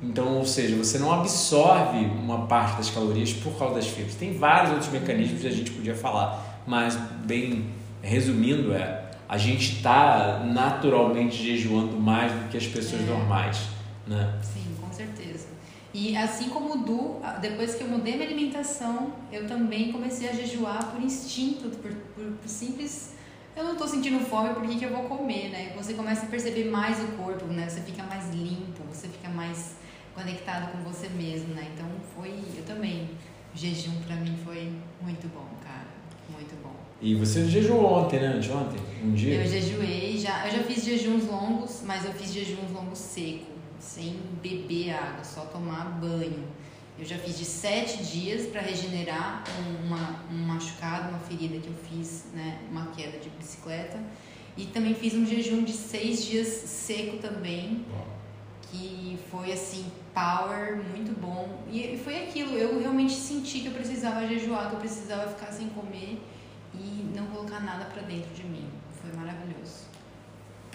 [0.00, 4.14] Então, ou seja, você não absorve uma parte das calorias por causa das fibras.
[4.14, 7.70] Tem vários outros mecanismos que a gente podia falar, mas bem
[8.02, 13.04] resumindo é a gente está naturalmente jejuando mais do que as pessoas é.
[13.06, 13.68] normais,
[14.06, 14.34] né?
[15.98, 20.32] E assim como o Du, depois que eu mudei minha alimentação, eu também comecei a
[20.32, 23.16] jejuar por instinto, por, por, por simples
[23.56, 25.72] eu não estou sentindo fome, por que, que eu vou comer, né?
[25.76, 27.66] Você começa a perceber mais o corpo, né?
[27.66, 29.76] Você fica mais limpo, você fica mais
[30.14, 31.66] conectado com você mesmo, né?
[31.72, 33.08] Então foi, eu também,
[33.54, 35.86] o jejum para mim foi muito bom, cara,
[36.30, 36.74] muito bom.
[37.00, 38.34] E você jejuou ontem, né?
[38.36, 38.78] Anteontem?
[39.02, 39.36] Um dia?
[39.36, 44.20] Eu jejuei, já, eu já fiz jejuns longos, mas eu fiz jejuns longos seco, sem
[44.42, 46.44] beber água, só tomar banho.
[46.98, 49.44] Eu já fiz de sete dias para regenerar
[49.84, 52.58] uma, um machucado, uma ferida que eu fiz, né?
[52.70, 53.98] Uma queda de bicicleta.
[54.56, 57.84] E também fiz um jejum de seis dias seco também,
[58.70, 61.62] que foi assim power muito bom.
[61.70, 65.68] E foi aquilo, eu realmente senti que eu precisava jejuar, que eu precisava ficar sem
[65.68, 66.18] comer
[66.74, 68.66] e não colocar nada para dentro de mim.
[69.02, 69.85] Foi maravilhoso.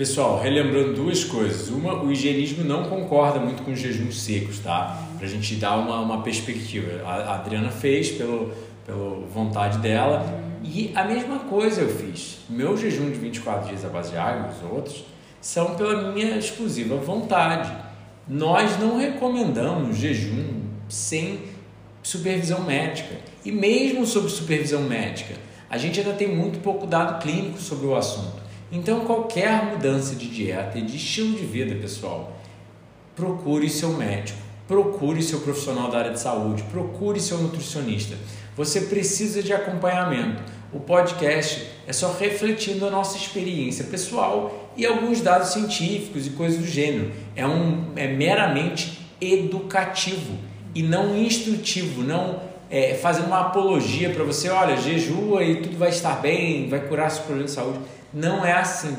[0.01, 1.69] Pessoal, relembrando duas coisas.
[1.69, 4.99] Uma, o higienismo não concorda muito com os jejuns secos, tá?
[5.19, 7.03] Pra gente dar uma, uma perspectiva.
[7.05, 8.51] A Adriana fez pelo,
[8.83, 10.25] pela vontade dela.
[10.63, 12.39] E a mesma coisa eu fiz.
[12.49, 15.05] Meu jejum de 24 dias à base de água, os outros,
[15.39, 17.71] são pela minha exclusiva vontade.
[18.27, 21.41] Nós não recomendamos jejum sem
[22.01, 23.17] supervisão médica.
[23.45, 25.35] E mesmo sob supervisão médica,
[25.69, 28.40] a gente ainda tem muito pouco dado clínico sobre o assunto.
[28.71, 32.37] Então, qualquer mudança de dieta e de estilo de vida, pessoal,
[33.15, 38.15] procure seu médico, procure seu profissional da área de saúde, procure seu nutricionista.
[38.55, 40.41] Você precisa de acompanhamento.
[40.71, 46.59] O podcast é só refletindo a nossa experiência pessoal e alguns dados científicos e coisas
[46.59, 47.11] do gênero.
[47.35, 50.37] É, um, é meramente educativo
[50.73, 55.89] e não instrutivo, não é, fazendo uma apologia para você, olha, jejua e tudo vai
[55.89, 57.79] estar bem, vai curar seus problemas de saúde.
[58.13, 58.95] Não é assim.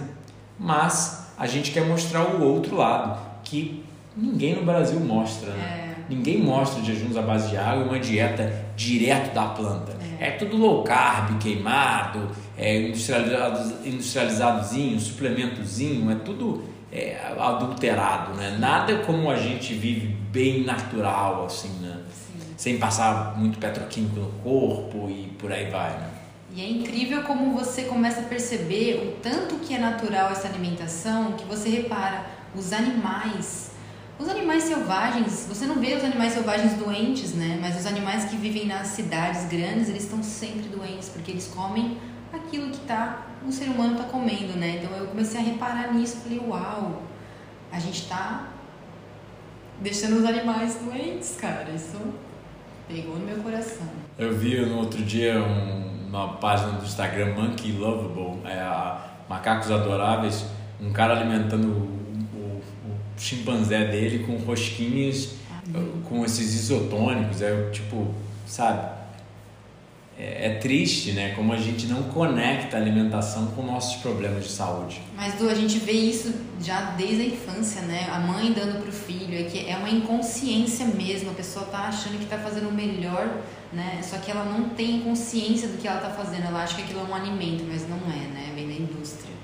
[0.58, 3.84] Mas a gente quer mostrar o outro lado, que
[4.16, 5.78] ninguém no Brasil mostra, né?
[5.78, 5.92] É.
[6.08, 9.96] Ninguém mostra jejuns à base de água e uma dieta direto da planta.
[10.20, 18.56] É, é tudo low carb, queimado, é industrializado, industrializadozinho, suplementozinho, é tudo é, adulterado, né?
[18.58, 22.02] Nada como a gente vive bem natural, assim, né?
[22.10, 22.54] Sim.
[22.56, 26.11] Sem passar muito petroquímico no corpo e por aí vai, né?
[26.54, 31.32] E é incrível como você começa a perceber o tanto que é natural essa alimentação,
[31.32, 33.72] que você repara, os animais
[34.18, 37.58] os animais selvagens, você não vê os animais selvagens doentes, né?
[37.60, 41.98] Mas os animais que vivem nas cidades grandes, eles estão sempre doentes, porque eles comem
[42.32, 44.80] aquilo que tá, o ser humano está comendo, né?
[44.80, 47.02] Então eu comecei a reparar nisso, falei, uau,
[47.70, 48.48] a gente está
[49.80, 51.70] deixando os animais doentes, cara.
[51.70, 51.98] Isso
[52.86, 53.88] pegou no meu coração.
[54.18, 59.70] Eu vi no outro dia um, uma página do Instagram Monkey Lovable, é a Macacos
[59.70, 60.44] Adoráveis,
[60.78, 61.90] um cara alimentando
[63.16, 65.36] chimpanzé dele com rosquinhas,
[66.08, 68.14] com esses isotônicos, é tipo,
[68.46, 69.02] sabe?
[70.18, 71.32] é, é, triste, né?
[71.34, 75.00] Como a gente não conecta a alimentação com nossos problemas de saúde.
[75.16, 78.08] Mas Du, a gente vê isso já desde a infância, né?
[78.12, 81.30] A mãe dando pro filho, é que é uma inconsciência mesmo.
[81.30, 83.40] A pessoa tá achando que tá fazendo o melhor,
[83.72, 84.00] né?
[84.02, 86.46] Só que ela não tem consciência do que ela tá fazendo.
[86.46, 88.52] Ela acha que aquilo é um alimento, mas não é, né?
[88.54, 89.34] Vem da indústria,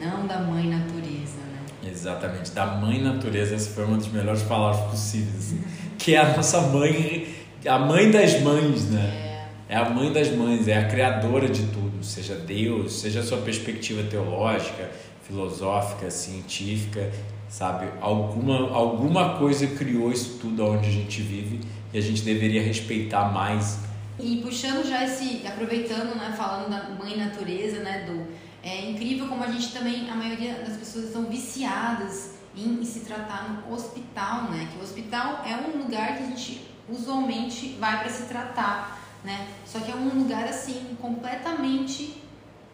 [0.00, 1.90] não da mãe natureza, né?
[1.90, 3.54] Exatamente, da mãe natureza.
[3.54, 5.54] Essa foi uma das melhores palavras possíveis,
[5.98, 7.28] que é a nossa mãe,
[7.66, 9.22] a mãe das mães, né?
[9.22, 9.26] É
[9.68, 13.38] é a mãe das mães, é a criadora de tudo, seja Deus, seja a sua
[13.38, 14.88] perspectiva teológica,
[15.26, 17.10] filosófica, científica,
[17.48, 17.88] sabe?
[18.00, 21.60] Alguma, alguma coisa criou isso tudo onde a gente vive
[21.96, 23.78] e a gente deveria respeitar mais.
[24.20, 28.26] E puxando já esse, aproveitando, né, falando da mãe natureza, né, do
[28.62, 33.00] é incrível como a gente também, a maioria das pessoas estão viciadas em, em se
[33.00, 34.68] tratar no hospital, né?
[34.72, 39.48] Que o hospital é um lugar que a gente usualmente vai para se tratar né?
[39.66, 42.22] Só que é um lugar assim completamente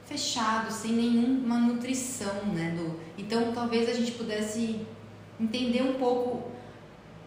[0.05, 2.75] fechado, sem nenhuma nutrição, né?
[2.77, 3.01] Do...
[3.17, 4.81] Então talvez a gente pudesse
[5.41, 6.51] entender um pouco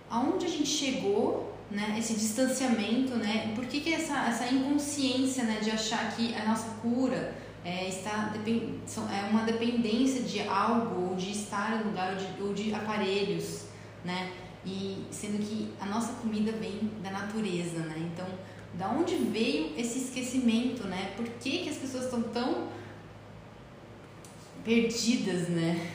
[0.10, 1.95] aonde a gente chegou, né?
[1.97, 3.51] Esse distanciamento, né?
[3.55, 5.59] Por que, que essa, essa inconsciência, né?
[5.61, 11.32] De achar que a nossa cura é, está é uma dependência de algo ou de
[11.32, 13.66] estar em lugar ou de, ou de aparelhos,
[14.03, 14.32] né?
[14.66, 17.95] E sendo que a nossa comida vem da natureza, né?
[18.11, 18.28] Então
[18.78, 21.13] da onde veio esse esquecimento, né?
[21.16, 22.68] Por que, que as pessoas estão tão
[24.63, 25.91] perdidas, né?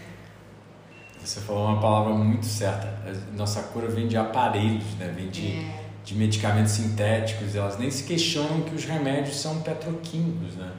[1.24, 2.88] Você falou uma palavra muito certa.
[3.36, 5.12] Nossa cura vem de aparelhos, né?
[5.14, 5.84] Vem de, é.
[6.04, 7.54] de medicamentos sintéticos.
[7.54, 10.70] Elas nem se questionam que os remédios são petroquímicos, né?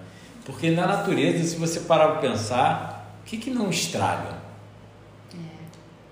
[0.45, 4.41] Porque na natureza, se você parar para pensar, o que, que não estraga?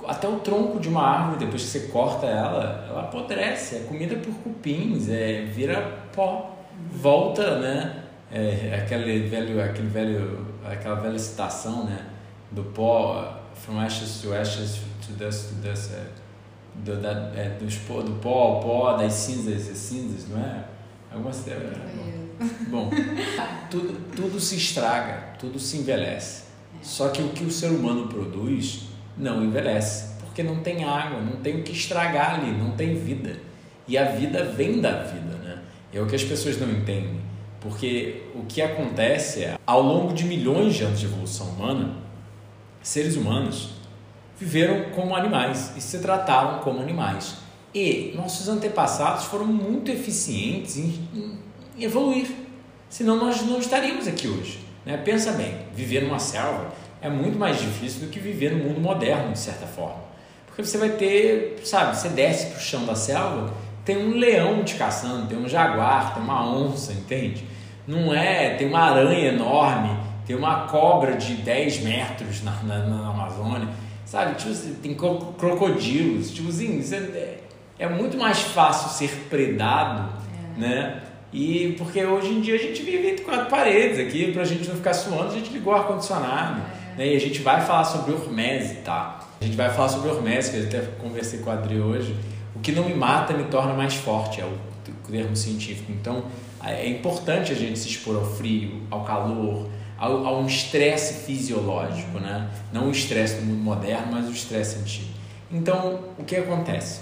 [0.07, 4.15] até o tronco de uma árvore, depois que você corta ela, ela apodrece, é comida
[4.15, 5.81] por cupins, é, vira
[6.13, 6.57] pó,
[6.91, 8.03] volta, né?
[8.31, 12.05] É, aquele velho, aquele velho, aquela velha citação, né?
[12.51, 13.38] Do pó,
[13.69, 16.07] from ashes to ashes to dust to dust, é,
[16.83, 20.65] do, da, é, dos, do pó ao pó, das cinzas às cinzas, não é?
[21.11, 21.55] Algumas é,
[22.69, 22.89] bom, bom
[23.69, 26.45] tudo, tudo se estraga, tudo se envelhece.
[26.81, 31.37] Só que o que o ser humano produz não envelhece, porque não tem água, não
[31.37, 33.37] tem o que estragar ali, não tem vida.
[33.87, 35.59] E a vida vem da vida, né?
[35.93, 37.19] É o que as pessoas não entendem.
[37.59, 42.08] Porque o que acontece é, ao longo de milhões de anos de evolução humana,
[42.81, 43.69] seres humanos
[44.39, 47.35] viveram como animais e se trataram como animais.
[47.73, 52.27] E nossos antepassados foram muito eficientes em, em evoluir,
[52.89, 54.59] senão nós não estaríamos aqui hoje.
[54.85, 54.97] Né?
[54.97, 59.31] Pensa bem, viver numa selva é muito mais difícil do que viver no mundo moderno,
[59.31, 60.09] de certa forma.
[60.45, 63.53] Porque você vai ter, sabe, você desce para o chão da selva,
[63.85, 67.45] tem um leão te caçando, tem um jaguar, tem uma onça, entende?
[67.87, 69.97] Não é, tem uma aranha enorme,
[70.29, 73.67] tem uma cobra de 10 metros na, na, na Amazônia,
[74.05, 74.35] sabe?
[74.35, 76.79] Tipo, tem crocodilos, tipo assim,
[77.15, 77.39] é,
[77.79, 80.07] é muito mais fácil ser predado,
[80.55, 80.59] é.
[80.59, 81.01] né?
[81.33, 84.69] E porque hoje em dia a gente vive entre quatro paredes aqui, para a gente
[84.69, 86.61] não ficar suando, a gente ligou o ar-condicionado.
[86.93, 87.07] É né?
[87.07, 89.27] E a gente vai falar sobre hormese, tá?
[89.41, 92.15] A gente vai falar sobre hormese, que eu até conversei com a Adri hoje.
[92.55, 94.55] O que não me mata me torna mais forte, é o
[95.09, 95.91] termo científico.
[95.91, 96.25] Então,
[96.63, 99.67] é importante a gente se expor ao frio, ao calor,
[99.99, 102.49] ao, a um estresse fisiológico, né?
[102.71, 105.09] Não o estresse do mundo moderno, mas o estresse antigo.
[105.51, 107.01] Então, o que acontece?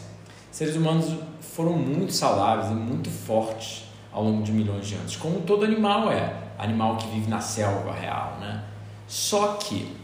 [0.52, 5.42] Seres humanos foram muito saudáveis e muito fortes ao longo de milhões de anos, como
[5.42, 8.64] todo animal é, animal que vive na selva real, né?
[9.08, 9.96] Só que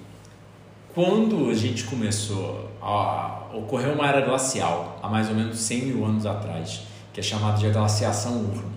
[0.94, 6.06] quando a gente começou a ocorreu uma era glacial há mais ou menos 100 mil
[6.06, 6.82] anos atrás,
[7.12, 8.74] que é chamada de glaciação Urne.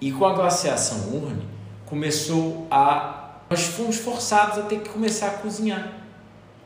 [0.00, 1.42] E com a glaciação Urne
[1.84, 3.17] começou a
[3.50, 5.92] nós fomos forçados a ter que começar a cozinhar.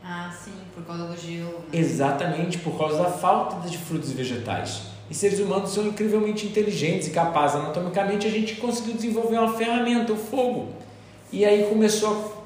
[0.03, 1.59] Ah, sim, por causa do gelo.
[1.71, 1.79] Né?
[1.79, 4.81] Exatamente, por causa da falta de frutos e vegetais.
[5.09, 7.55] E seres humanos são incrivelmente inteligentes e capazes.
[7.55, 10.73] Anatomicamente, a gente conseguiu desenvolver uma ferramenta, o fogo.
[11.31, 12.43] E aí começou a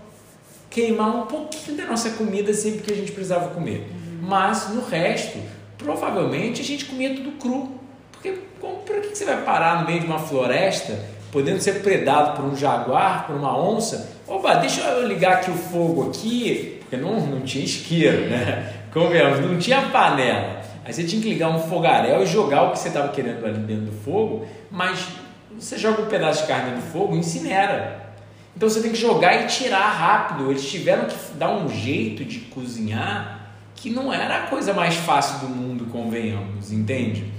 [0.70, 3.90] queimar um pouquinho da nossa comida sempre que a gente precisava comer.
[3.90, 4.28] Uhum.
[4.28, 5.40] Mas no resto,
[5.78, 7.72] provavelmente a gente comia tudo cru.
[8.12, 11.04] Porque por que você vai parar no meio de uma floresta,
[11.38, 14.10] podendo ser predado por um jaguar, por uma onça?
[14.28, 18.74] Opa, deixa eu ligar aqui o fogo aqui, porque não, não tinha isqueiro, né?
[18.92, 20.64] Convenhamos, não tinha panela.
[20.84, 23.60] Aí você tinha que ligar um fogaréu e jogar o que você estava querendo ali
[23.60, 25.10] dentro do fogo, mas
[25.56, 28.14] você joga um pedaço de carne no fogo e incinera.
[28.56, 30.50] Então você tem que jogar e tirar rápido.
[30.50, 35.48] Eles tiveram que dar um jeito de cozinhar que não era a coisa mais fácil
[35.48, 37.32] do mundo, convenhamos, entende?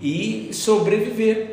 [0.00, 1.49] E sobreviver.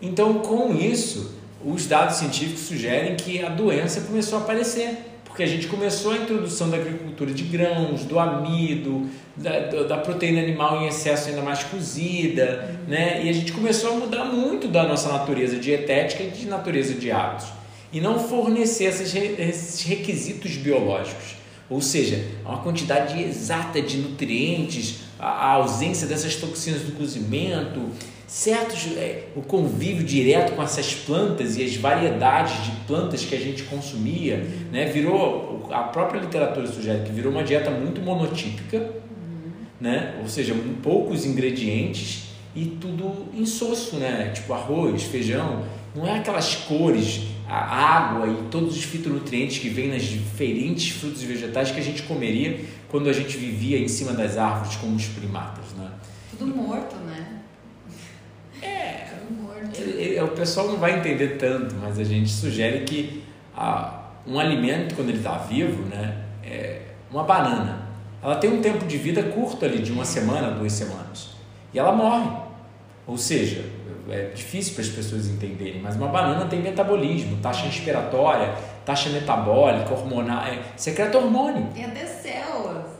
[0.00, 1.34] Então, com isso,
[1.64, 6.16] os dados científicos sugerem que a doença começou a aparecer, porque a gente começou a
[6.16, 11.62] introdução da agricultura de grãos, do amido, da, da proteína animal em excesso ainda mais
[11.62, 13.24] cozida, né?
[13.24, 17.10] E a gente começou a mudar muito da nossa natureza dietética e de natureza de
[17.12, 17.60] hábitos
[17.92, 21.36] e não fornecer esses requisitos biológicos,
[21.68, 27.90] ou seja, uma quantidade exata de nutrientes, a ausência dessas toxinas do cozimento,
[28.30, 33.40] certos é, o convívio direto com essas plantas e as variedades de plantas que a
[33.40, 38.88] gente consumia, né, virou a própria literatura sugere que virou uma dieta muito monotípica,
[39.80, 46.54] né, ou seja, poucos ingredientes e tudo insosso, né, tipo arroz, feijão, não é aquelas
[46.54, 51.80] cores, a água e todos os fitonutrientes que vêm nas diferentes frutos e vegetais que
[51.80, 55.90] a gente comeria quando a gente vivia em cima das árvores como os primatas, né?
[56.38, 57.19] Tudo morto, né?
[59.98, 63.24] É, o pessoal não vai entender tanto, mas a gente sugere que
[63.56, 67.88] ah, um alimento, quando ele está vivo, né, é uma banana.
[68.22, 71.30] Ela tem um tempo de vida curto ali, de uma semana, duas semanas.
[71.72, 72.30] E ela morre.
[73.06, 73.64] Ou seja,
[74.08, 79.92] é difícil para as pessoas entenderem, mas uma banana tem metabolismo, taxa respiratória, taxa metabólica,
[79.92, 81.68] hormonal, é, secreta hormônio.
[81.74, 82.99] Tem até células.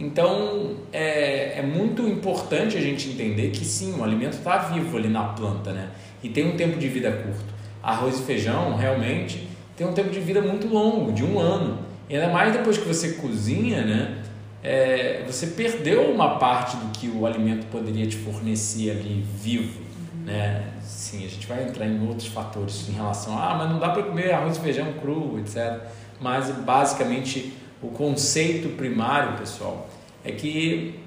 [0.00, 5.08] Então é, é muito importante a gente entender que sim, o alimento está vivo ali
[5.08, 5.90] na planta, né?
[6.22, 7.60] E tem um tempo de vida curto.
[7.82, 9.46] Arroz e feijão realmente
[9.76, 11.78] tem um tempo de vida muito longo, de um ano.
[12.08, 14.22] E ainda mais depois que você cozinha, né?
[14.62, 19.80] É, você perdeu uma parte do que o alimento poderia te fornecer ali vivo,
[20.24, 20.64] né?
[20.82, 23.90] Sim, a gente vai entrar em outros fatores em relação a, ah, mas não dá
[23.90, 25.78] para comer arroz e feijão cru, etc.
[26.20, 29.88] Mas basicamente o conceito primário, pessoal,
[30.24, 31.00] é que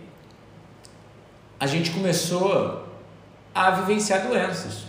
[1.59, 2.83] a gente começou
[3.53, 4.85] a vivenciar doenças.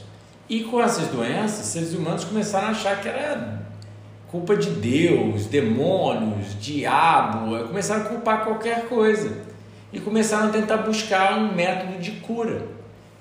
[0.49, 3.63] E com essas doenças, seres humanos começaram a achar que era
[4.29, 9.45] culpa de Deus, demônios, diabo, começaram a culpar qualquer coisa.
[9.93, 12.67] E começaram a tentar buscar um método de cura.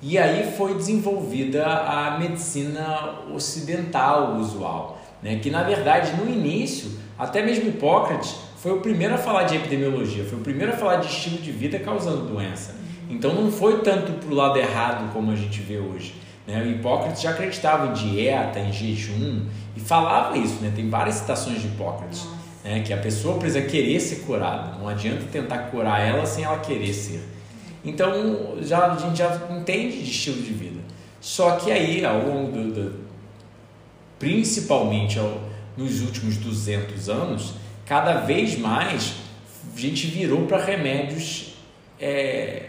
[0.02, 5.38] E aí foi desenvolvida a medicina ocidental usual, né?
[5.38, 10.24] que na verdade no início, até mesmo Hipócrates foi o primeiro a falar de epidemiologia,
[10.24, 12.74] foi o primeiro a falar de estilo de vida causando doença.
[13.10, 16.16] Então não foi tanto para o lado errado como a gente vê hoje.
[16.48, 16.64] Né?
[16.64, 20.62] O Hipócrates já acreditava em dieta, em jejum e falava isso.
[20.62, 20.72] Né?
[20.74, 22.26] Tem várias citações de Hipócrates.
[22.64, 22.80] Né?
[22.84, 24.78] Que a pessoa precisa querer ser curada.
[24.78, 27.22] Não adianta tentar curar ela sem ela querer ser.
[27.84, 30.80] Então já, a gente já entende de estilo de vida.
[31.20, 33.00] Só que aí, ao longo do, do
[34.18, 35.42] principalmente ao,
[35.76, 37.56] nos últimos 200 anos,
[37.86, 39.16] cada vez mais
[39.76, 41.56] a gente virou para remédios
[42.00, 42.64] é,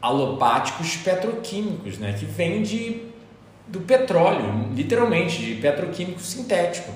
[0.00, 2.14] alopáticos petroquímicos, né?
[2.18, 3.02] que vêm de,
[3.66, 6.92] do petróleo, literalmente, de petroquímico sintético.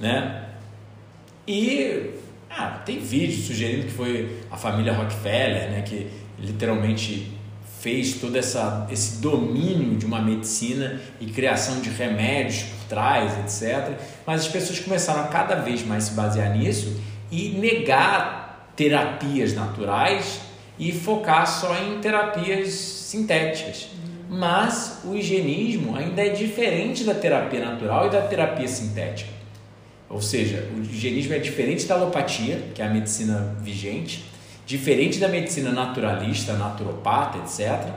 [0.00, 0.48] Né?
[1.46, 2.10] E
[2.50, 5.82] ah, tem vídeos sugerindo que foi a família Rockefeller né?
[5.82, 7.37] que literalmente
[7.80, 13.96] fez todo essa, esse domínio de uma medicina e criação de remédios por trás, etc.
[14.26, 17.00] Mas as pessoas começaram a cada vez mais se basear nisso
[17.30, 20.40] e negar terapias naturais
[20.78, 23.88] e focar só em terapias sintéticas.
[24.28, 29.30] Mas o higienismo ainda é diferente da terapia natural e da terapia sintética.
[30.08, 34.24] Ou seja, o higienismo é diferente da alopatia, que é a medicina vigente,
[34.68, 37.90] diferente da medicina naturalista, naturopata, etc.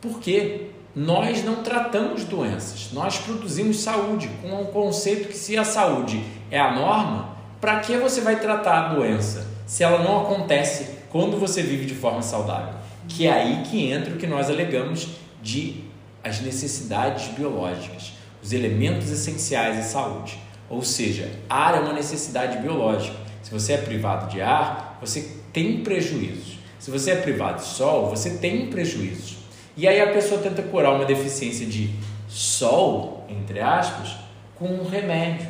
[0.00, 5.64] Porque nós não tratamos doenças, nós produzimos saúde, com o um conceito que se a
[5.64, 10.88] saúde é a norma, para que você vai tratar a doença se ela não acontece
[11.10, 12.72] quando você vive de forma saudável?
[13.06, 15.08] Que é aí que entra o que nós alegamos
[15.42, 15.84] de
[16.24, 20.38] as necessidades biológicas, os elementos essenciais da saúde.
[20.70, 23.16] Ou seja, ar é uma necessidade biológica.
[23.42, 26.58] Se você é privado de ar, você tem prejuízos.
[26.78, 29.38] Se você é privado de sol, você tem prejuízos.
[29.74, 31.94] E aí a pessoa tenta curar uma deficiência de
[32.28, 34.16] sol, entre aspas,
[34.54, 35.48] com um remédio.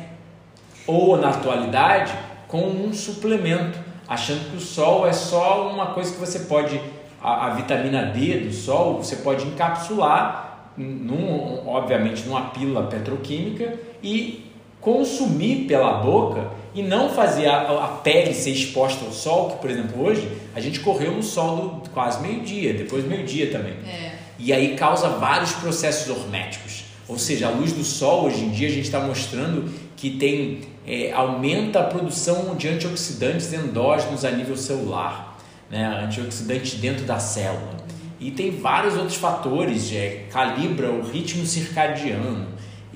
[0.87, 2.13] Ou, na atualidade,
[2.47, 3.77] com um suplemento,
[4.07, 6.79] achando que o sol é só uma coisa que você pode,
[7.21, 14.49] a, a vitamina D do sol, você pode encapsular, num, obviamente, numa pílula petroquímica e
[14.79, 19.67] consumir pela boca e não fazer a, a, pele ser exposta ao sol, que por
[19.71, 23.73] exemplo hoje a gente correu no sol do quase meio-dia, depois meio-dia também.
[23.83, 24.11] É.
[24.37, 26.83] E aí causa vários processos horméticos.
[27.07, 30.61] Ou seja, a luz do sol hoje em dia a gente está mostrando que tem
[30.85, 35.35] é, aumenta a produção de antioxidantes endógenos a nível celular,
[35.71, 35.83] né?
[36.05, 37.75] antioxidantes dentro da célula.
[38.19, 42.49] E tem vários outros fatores, é, calibra o ritmo circadiano,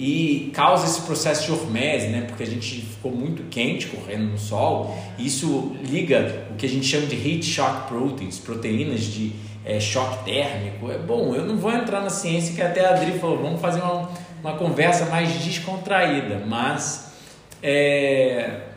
[0.04, 2.22] e causa esse processo de hormese, né?
[2.22, 4.98] Porque a gente ficou muito quente correndo no sol.
[5.16, 9.32] E isso liga o que a gente chama de heat shock proteins, proteínas de
[9.64, 10.90] é, choque térmico.
[10.90, 13.80] É bom, eu não vou entrar na ciência que até a Adri falou, vamos fazer
[13.80, 14.10] uma,
[14.44, 17.12] uma conversa mais descontraída, mas
[17.62, 18.71] é,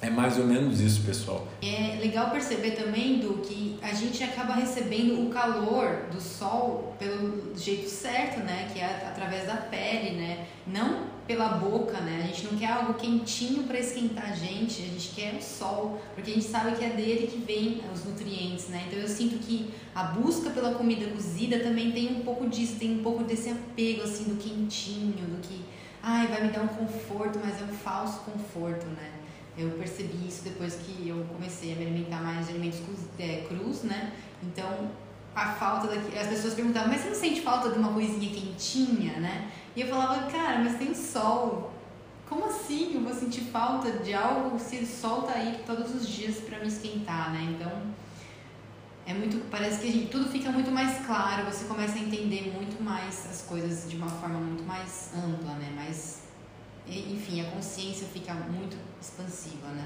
[0.00, 1.48] é mais ou menos isso, pessoal.
[1.60, 7.52] É legal perceber também do que a gente acaba recebendo o calor do sol pelo
[7.56, 8.70] jeito certo, né?
[8.72, 10.46] Que é através da pele, né?
[10.66, 12.20] Não pela boca, né?
[12.22, 16.00] A gente não quer algo quentinho para esquentar a gente, a gente quer o sol,
[16.14, 18.84] porque a gente sabe que é dele que vem os nutrientes, né?
[18.86, 23.00] Então eu sinto que a busca pela comida cozida também tem um pouco disso, tem
[23.00, 25.64] um pouco desse apego assim do quentinho, do que
[26.02, 29.17] ai, vai me dar um conforto, mas é um falso conforto, né?
[29.58, 33.44] Eu percebi isso depois que eu comecei a me alimentar mais de alimentos crus, é,
[33.48, 34.12] crus né?
[34.42, 34.90] Então,
[35.34, 36.16] a falta daqui.
[36.16, 39.50] As pessoas perguntavam, mas você não sente falta de uma coisinha quentinha, né?
[39.74, 41.72] E eu falava, cara, mas tem sol.
[42.28, 46.06] Como assim eu vou sentir falta de algo se o sol tá aí todos os
[46.06, 47.54] dias para me esquentar, né?
[47.54, 47.72] Então,
[49.06, 49.38] é muito.
[49.50, 53.42] Parece que gente, tudo fica muito mais claro, você começa a entender muito mais as
[53.42, 55.72] coisas de uma forma muito mais ampla, né?
[55.74, 56.27] Mais
[56.90, 59.84] enfim, a consciência fica muito expansiva, né?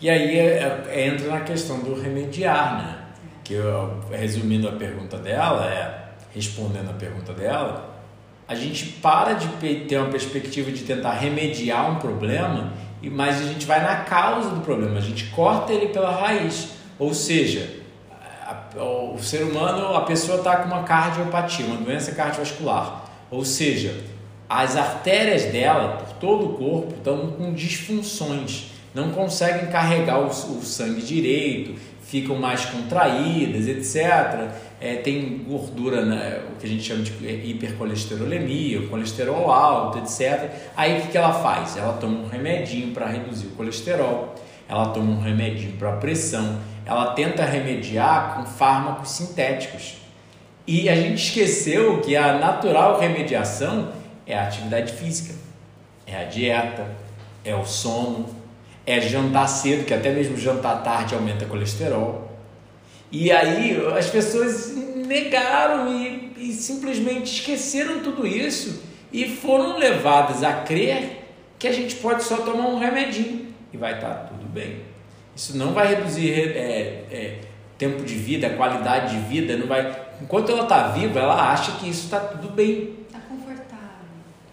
[0.00, 2.98] E aí é, é, entra na questão do remediar, né?
[3.44, 6.02] Que eu, resumindo a pergunta dela, é
[6.34, 7.92] respondendo a pergunta dela,
[8.48, 9.48] a gente para de
[9.86, 12.72] ter uma perspectiva de tentar remediar um problema,
[13.02, 16.70] mas a gente vai na causa do problema, a gente corta ele pela raiz.
[16.98, 17.80] Ou seja,
[18.46, 23.04] a, o ser humano, a pessoa está com uma cardiopatia, uma doença cardiovascular.
[23.30, 23.94] Ou seja,
[24.60, 30.62] as artérias dela, por todo o corpo, estão com disfunções, não conseguem carregar o, o
[30.62, 34.50] sangue direito, ficam mais contraídas, etc.
[34.78, 37.12] É, tem gordura, né, o que a gente chama de
[37.50, 40.50] hipercolesterolemia, colesterol alto, etc.
[40.76, 41.78] Aí o que, que ela faz?
[41.78, 44.34] Ela toma um remedinho para reduzir o colesterol,
[44.68, 49.94] ela toma um remedinho para pressão, ela tenta remediar com fármacos sintéticos.
[50.66, 54.01] E a gente esqueceu que a natural remediação
[54.32, 55.34] é a atividade física,
[56.06, 56.86] é a dieta,
[57.44, 58.28] é o sono,
[58.86, 62.30] é jantar cedo, que até mesmo jantar tarde aumenta colesterol.
[63.10, 70.52] E aí as pessoas negaram e, e simplesmente esqueceram tudo isso e foram levadas a
[70.62, 71.28] crer
[71.58, 74.80] que a gente pode só tomar um remedinho e vai estar tá tudo bem.
[75.36, 77.38] Isso não vai reduzir é, é,
[77.78, 79.94] tempo de vida, qualidade de vida, não vai.
[80.20, 83.01] Enquanto ela está viva, ela acha que isso está tudo bem.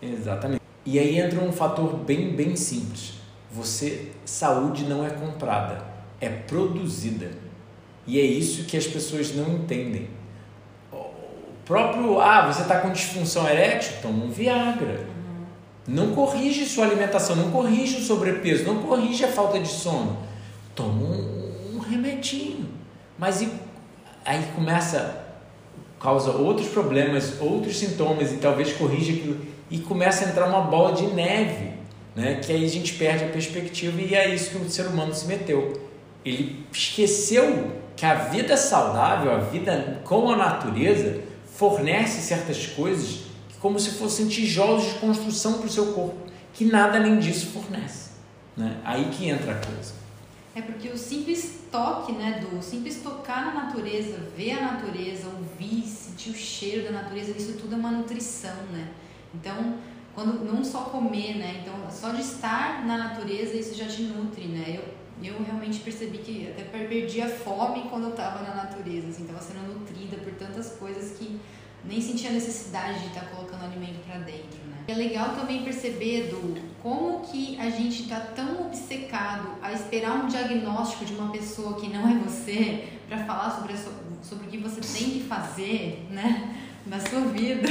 [0.02, 0.62] Exatamente.
[0.86, 3.14] E aí entra um fator bem, bem simples.
[3.52, 5.84] Você, saúde não é comprada,
[6.22, 7.32] é produzida.
[8.08, 10.08] E é isso que as pessoas não entendem.
[10.92, 11.06] O
[11.66, 13.94] próprio, ah, você está com disfunção erétil?
[14.02, 15.02] Toma um Viagra.
[15.02, 15.46] Uhum.
[15.88, 20.18] Não corrige sua alimentação, não corrige o sobrepeso, não corrige a falta de sono.
[20.74, 22.70] Toma um, um remedinho.
[23.18, 23.52] Mas e,
[24.26, 25.24] aí começa,
[26.00, 30.94] causa outros problemas, outros sintomas e talvez corrija aquilo e começa a entrar uma bola
[30.94, 31.74] de neve,
[32.16, 32.36] né?
[32.36, 35.26] que aí a gente perde a perspectiva e é isso que o ser humano se
[35.28, 35.82] meteu.
[36.26, 41.22] Ele esqueceu que a vida saudável, a vida com a natureza,
[41.56, 46.18] fornece certas coisas como se fossem tijolos de construção para o seu corpo,
[46.54, 48.12] que nada além disso fornece.
[48.56, 48.78] Né?
[48.84, 49.94] Aí que entra a coisa.
[50.56, 55.84] É porque o simples toque, né, do simples tocar na natureza, ver a natureza, ouvir,
[55.84, 58.88] sentir o cheiro da natureza, isso tudo é uma nutrição, né?
[59.34, 59.76] Então,
[60.14, 61.62] quando não só comer, né?
[61.62, 64.76] Então, só de estar na natureza isso já te nutre, né?
[64.78, 69.24] Eu eu realmente percebi que até perdi a fome quando eu estava na natureza, assim,
[69.24, 71.40] estava sendo nutrida por tantas coisas que
[71.84, 74.78] nem sentia necessidade de estar tá colocando alimento para dentro, né?
[74.88, 80.28] É legal também perceber do como que a gente está tão obcecado a esperar um
[80.28, 83.76] diagnóstico de uma pessoa que não é você para falar sobre,
[84.24, 86.56] sobre o que você tem que fazer, né,
[86.86, 87.68] na sua vida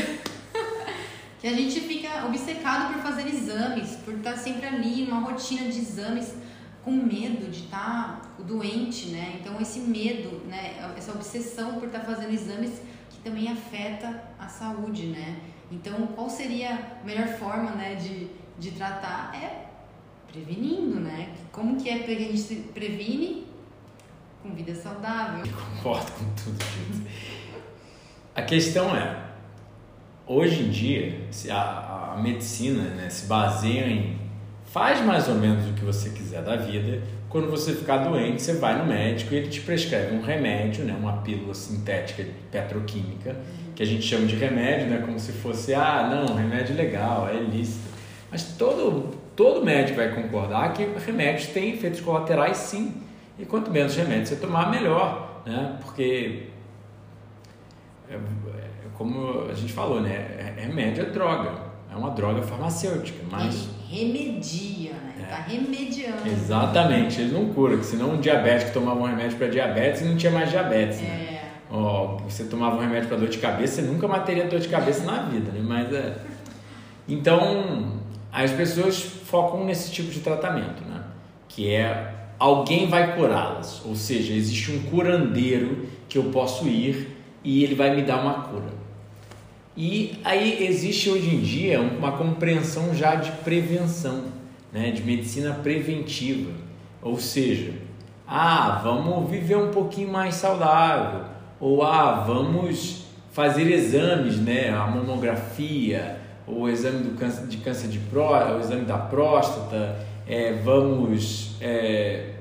[1.39, 5.79] que a gente fica obcecado por fazer exames, por estar sempre ali numa rotina de
[5.79, 6.35] exames
[6.85, 9.39] com medo de estar doente, né?
[9.41, 12.81] Então esse medo, né, essa obsessão por estar fazendo exames
[13.11, 15.41] que também afeta a saúde, né?
[15.71, 18.29] Então qual seria a melhor forma, né, de,
[18.59, 19.67] de tratar é
[20.33, 21.35] prevenindo, né?
[21.53, 23.47] Como que é que a gente se previne
[24.43, 25.45] com vida saudável?
[25.45, 27.07] Eu concordo com tudo, gente.
[28.35, 29.28] A questão é,
[30.29, 31.21] hoje em dia,
[31.51, 34.19] a, a medicina né, se baseia em
[34.67, 37.03] faz mais ou menos o que você quiser da vida.
[37.29, 40.97] Quando você ficar doente, você vai no médico e ele te prescreve um remédio, né,
[40.99, 43.37] uma pílula sintética petroquímica,
[43.75, 45.03] que a gente chama de remédio, né?
[45.05, 47.89] Como se fosse, ah, não, remédio legal, é ilícito.
[48.31, 52.95] Mas todo, todo médico vai concordar que remédios têm efeitos colaterais sim.
[53.39, 55.79] E quanto menos remédio você tomar, melhor, né?
[55.81, 56.49] Porque,
[58.11, 58.19] é,
[58.99, 60.55] como a gente falou, né?
[60.57, 61.53] Remédio é droga,
[61.91, 63.69] é uma droga farmacêutica, mas...
[63.89, 65.15] remedia, né?
[65.23, 65.25] É.
[65.27, 66.27] Tá remediando.
[66.27, 70.17] Exatamente, ele não cura, porque senão um diabético tomava um remédio para diabetes e não
[70.17, 71.09] tinha mais diabetes, né?
[71.09, 71.39] É.
[71.71, 74.69] Ó, você tomava um remédio para dor de cabeça, você nunca mais teria dor de
[74.69, 75.61] cabeça na vida, né?
[75.63, 76.17] Mas é...
[77.07, 78.01] Então,
[78.33, 81.05] as pessoas focam nesse tipo de tratamento, né?
[81.49, 87.65] Que é alguém vai curá-las, ou seja, existe um curandeiro que eu posso ir e
[87.65, 88.88] ele vai me dar uma cura.
[89.81, 94.25] E aí existe hoje em dia uma compreensão já de prevenção,
[94.73, 96.51] né, de medicina preventiva,
[97.01, 97.75] ou seja,
[98.27, 101.27] ah, vamos viver um pouquinho mais saudável,
[101.61, 108.01] ou ah, vamos fazer exames, né, a mamografia, o exame do câncer, de câncer de
[108.01, 111.53] próstata, o exame da próstata, é, vamos.
[111.61, 112.38] É,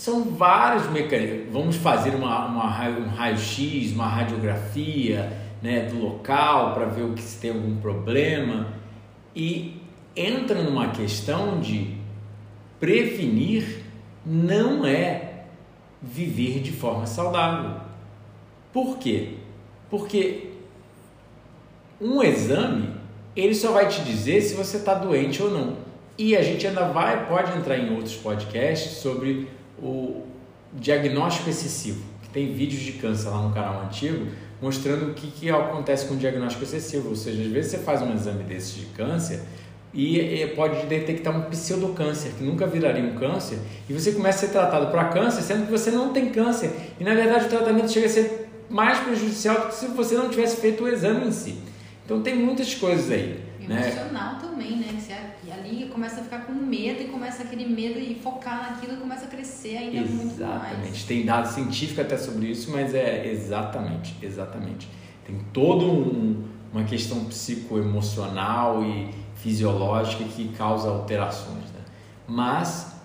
[0.00, 1.52] são vários mecanismos.
[1.52, 5.30] Vamos fazer uma, uma, um raio-x, uma radiografia
[5.60, 8.68] né, do local para ver o que se tem algum problema.
[9.36, 9.78] E
[10.16, 11.98] entra numa questão de
[12.78, 13.82] prevenir
[14.24, 15.44] não é
[16.00, 17.82] viver de forma saudável.
[18.72, 19.34] Por quê?
[19.90, 20.52] Porque
[22.00, 22.88] um exame
[23.36, 25.76] ele só vai te dizer se você está doente ou não.
[26.16, 30.22] E a gente ainda vai, pode entrar em outros podcasts sobre o
[30.72, 34.26] diagnóstico excessivo, tem vídeos de câncer lá no canal antigo
[34.60, 37.08] mostrando o que, que acontece com o diagnóstico excessivo.
[37.08, 39.40] Ou seja, às vezes você faz um exame desses de câncer
[39.92, 43.58] e pode detectar um pseudocâncer, que nunca viraria um câncer,
[43.88, 46.70] e você começa a ser tratado para câncer, sendo que você não tem câncer.
[47.00, 50.28] E na verdade o tratamento chega a ser mais prejudicial do que se você não
[50.28, 51.58] tivesse feito o exame em si.
[52.04, 53.40] Então tem muitas coisas aí.
[53.60, 53.92] Né?
[53.92, 54.38] Emocional né?
[54.40, 54.86] também, né?
[55.70, 59.26] Ali começa a ficar com medo e começa aquele medo e focar naquilo e começa
[59.26, 60.24] a crescer ainda exatamente.
[60.24, 60.62] muito mais.
[60.64, 61.06] Exatamente.
[61.06, 64.88] Tem dado científico até sobre isso, mas é exatamente, exatamente.
[65.24, 71.64] Tem toda um, uma questão psicoemocional e fisiológica que causa alterações.
[71.64, 71.80] Né?
[72.26, 72.96] Mas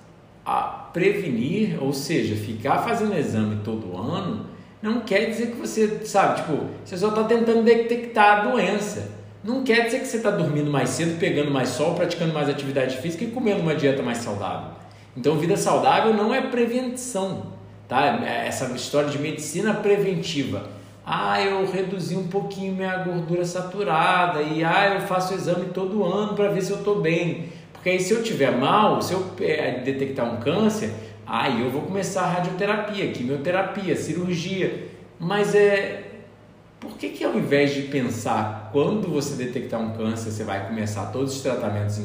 [0.43, 0.61] a
[0.91, 4.47] prevenir, ou seja, ficar fazendo exame todo ano,
[4.81, 9.11] não quer dizer que você, sabe, tipo, você só está tentando detectar a doença.
[9.45, 12.97] Não quer dizer que você está dormindo mais cedo, pegando mais sol, praticando mais atividade
[12.97, 14.71] física e comendo uma dieta mais saudável.
[15.15, 17.53] Então, vida saudável não é prevenção,
[17.87, 18.21] tá?
[18.25, 20.69] É essa história de medicina preventiva.
[21.05, 26.33] Ah, eu reduzi um pouquinho minha gordura saturada e ah, eu faço exame todo ano
[26.33, 27.49] para ver se eu estou bem.
[27.71, 30.91] Porque aí se eu tiver mal, se eu é, detectar um câncer,
[31.27, 34.89] Aí eu vou começar a radioterapia, quimioterapia, cirurgia.
[35.19, 36.03] Mas é.
[36.79, 41.05] Por que, que ao invés de pensar quando você detectar um câncer, você vai começar
[41.05, 41.97] todos os tratamentos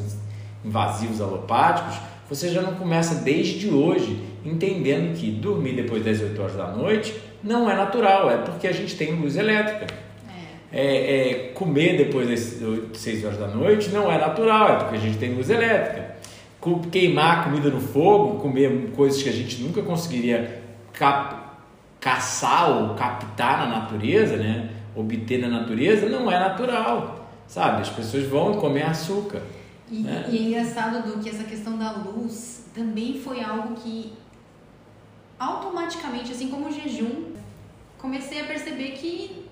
[0.63, 1.97] invasivos alopáticos,
[2.29, 7.13] você já não começa desde hoje entendendo que dormir depois das 8 horas da noite
[7.43, 9.93] não é natural, é porque a gente tem luz elétrica.
[10.71, 10.81] É.
[10.81, 12.61] É, é, comer depois das
[12.97, 16.15] 6 horas da noite não é natural, é porque a gente tem luz elétrica
[16.89, 20.61] queimar comida no fogo, comer coisas que a gente nunca conseguiria
[20.93, 21.35] cap
[21.99, 24.69] caçar ou captar na natureza, né?
[24.95, 27.81] Obter na natureza, não é natural, sabe?
[27.81, 29.41] As pessoas vão comer açúcar.
[29.89, 30.25] E, né?
[30.29, 34.13] e é engraçado do que essa questão da luz também foi algo que
[35.37, 37.31] automaticamente, assim como o jejum,
[37.97, 39.49] comecei a perceber que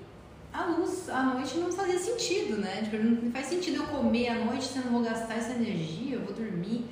[0.54, 2.82] a luz à noite não fazia sentido, né?
[2.84, 6.16] Tipo, não faz sentido eu comer à noite se eu não vou gastar essa energia,
[6.16, 6.86] eu vou dormir.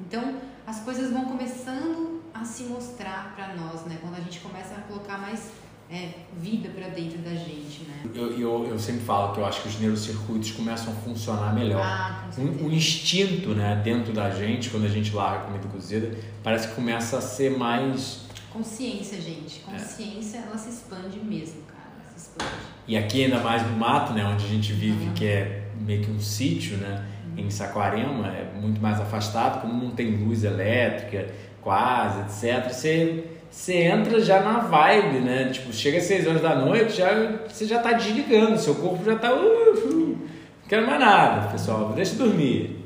[0.00, 0.36] Então,
[0.66, 3.98] as coisas vão começando a se mostrar para nós, né?
[4.00, 5.50] Quando a gente começa a colocar mais
[5.92, 8.04] é, vida para dentro da gente, né?
[8.14, 11.82] Eu, eu, eu, sempre falo que eu acho que os neurocircuitos começam a funcionar melhor.
[11.84, 16.16] Ah, um, um, instinto, né, dentro da gente, quando a gente larga a comida cozida,
[16.42, 18.22] parece que começa a ser mais...
[18.50, 19.60] Consciência, gente.
[19.60, 20.42] Consciência, é.
[20.46, 21.90] ela se expande mesmo, cara.
[22.16, 22.52] Se expande.
[22.88, 25.12] E aqui ainda mais no mato, né, onde a gente vive, uhum.
[25.12, 27.06] que é meio que um sítio, né?
[27.36, 31.28] em Saquarema, é muito mais afastado, como não tem luz elétrica
[31.62, 32.70] quase, etc.
[32.70, 35.50] Você, você entra já na vibe, né?
[35.52, 37.12] Tipo, chega às 6 horas da noite, já,
[37.46, 39.32] você já está desligando, seu corpo já está.
[39.34, 42.82] Uh, uh, não quero mais nada, pessoal, deixa dormir.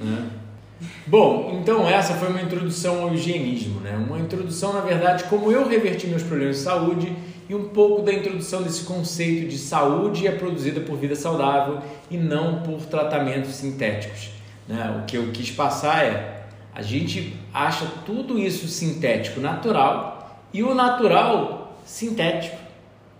[0.00, 0.28] Né?
[1.06, 3.96] Bom, então essa foi uma introdução ao higienismo, né?
[3.96, 7.12] Uma introdução, na verdade, como eu reverti meus problemas de saúde
[7.48, 11.78] e um pouco da introdução desse conceito de saúde é produzida por vida saudável
[12.10, 14.30] e não por tratamentos sintéticos.
[14.66, 15.00] Né?
[15.00, 16.42] O que eu quis passar é
[16.74, 22.56] a gente acha tudo isso sintético natural e o natural sintético.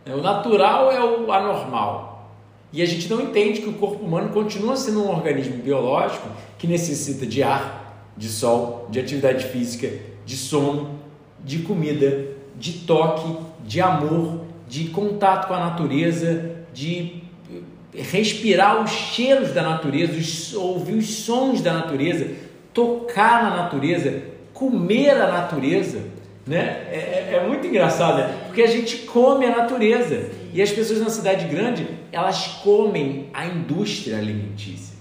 [0.07, 2.31] O natural é o anormal.
[2.73, 6.27] E a gente não entende que o corpo humano continua sendo um organismo biológico
[6.59, 9.91] que necessita de ar, de sol, de atividade física,
[10.25, 10.99] de sono,
[11.45, 17.23] de comida, de toque, de amor, de contato com a natureza, de
[17.95, 22.31] respirar os cheiros da natureza, ouvir os sons da natureza,
[22.73, 26.01] tocar na natureza, comer a natureza.
[26.47, 26.87] Né?
[26.91, 28.43] É, é, é muito engraçado, né?
[28.47, 33.47] porque a gente come a natureza e as pessoas na cidade grande elas comem a
[33.47, 34.93] indústria alimentícia.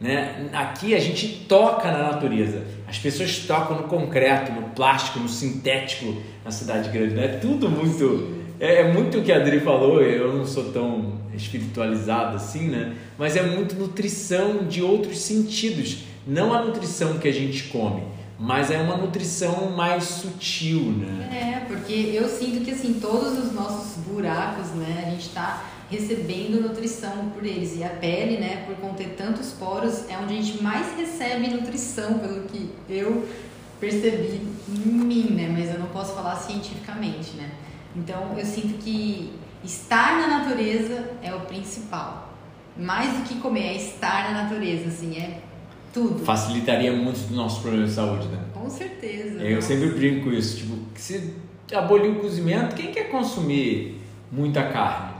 [0.00, 0.48] Né?
[0.54, 6.16] Aqui a gente toca na natureza, as pessoas tocam no concreto, no plástico, no sintético
[6.42, 7.14] na cidade grande.
[7.14, 7.28] Né?
[7.40, 8.40] Tudo muito.
[8.58, 12.94] É, é muito o que a Adri falou, eu não sou tão espiritualizado assim, né?
[13.18, 18.02] Mas é muito nutrição de outros sentidos, não a nutrição que a gente come
[18.42, 21.28] mas é uma nutrição mais sutil, né?
[21.30, 26.62] É, porque eu sinto que assim, todos os nossos buracos, né, a gente está recebendo
[26.62, 27.76] nutrição por eles.
[27.76, 32.18] E a pele, né, por conter tantos poros, é onde a gente mais recebe nutrição,
[32.18, 33.28] pelo que eu
[33.78, 35.48] percebi em mim, né?
[35.52, 37.50] Mas eu não posso falar cientificamente, né?
[37.94, 42.30] Então eu sinto que estar na natureza é o principal.
[42.74, 45.40] Mais do que comer, é estar na natureza, assim, é
[45.92, 46.24] tudo.
[46.24, 48.38] Facilitaria muito do nosso problema de saúde, né?
[48.54, 49.40] Com certeza.
[49.40, 50.58] Eu sempre brinco com isso.
[50.58, 51.34] Tipo, se
[51.72, 55.10] abolir o cozimento, quem quer consumir muita carne?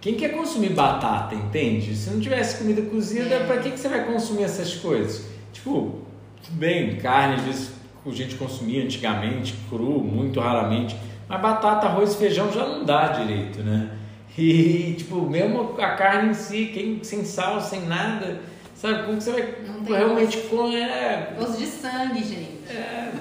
[0.00, 1.94] Quem quer consumir batata, entende?
[1.94, 3.46] Se não tivesse comida cozida, é.
[3.46, 5.26] para que, que você vai consumir essas coisas?
[5.52, 6.00] Tipo,
[6.42, 7.70] tudo bem, carne às vezes
[8.04, 10.96] a gente consumia antigamente, cru, muito raramente.
[11.28, 13.90] Mas batata, arroz e feijão já não dá direito, né?
[14.36, 18.40] E, tipo, mesmo a carne em si, quem, sem sal, sem nada
[18.82, 20.72] Sabe, como que você vai não tem realmente com.
[20.72, 21.34] É...
[21.38, 22.58] Gosto de sangue, gente.
[22.68, 23.12] É.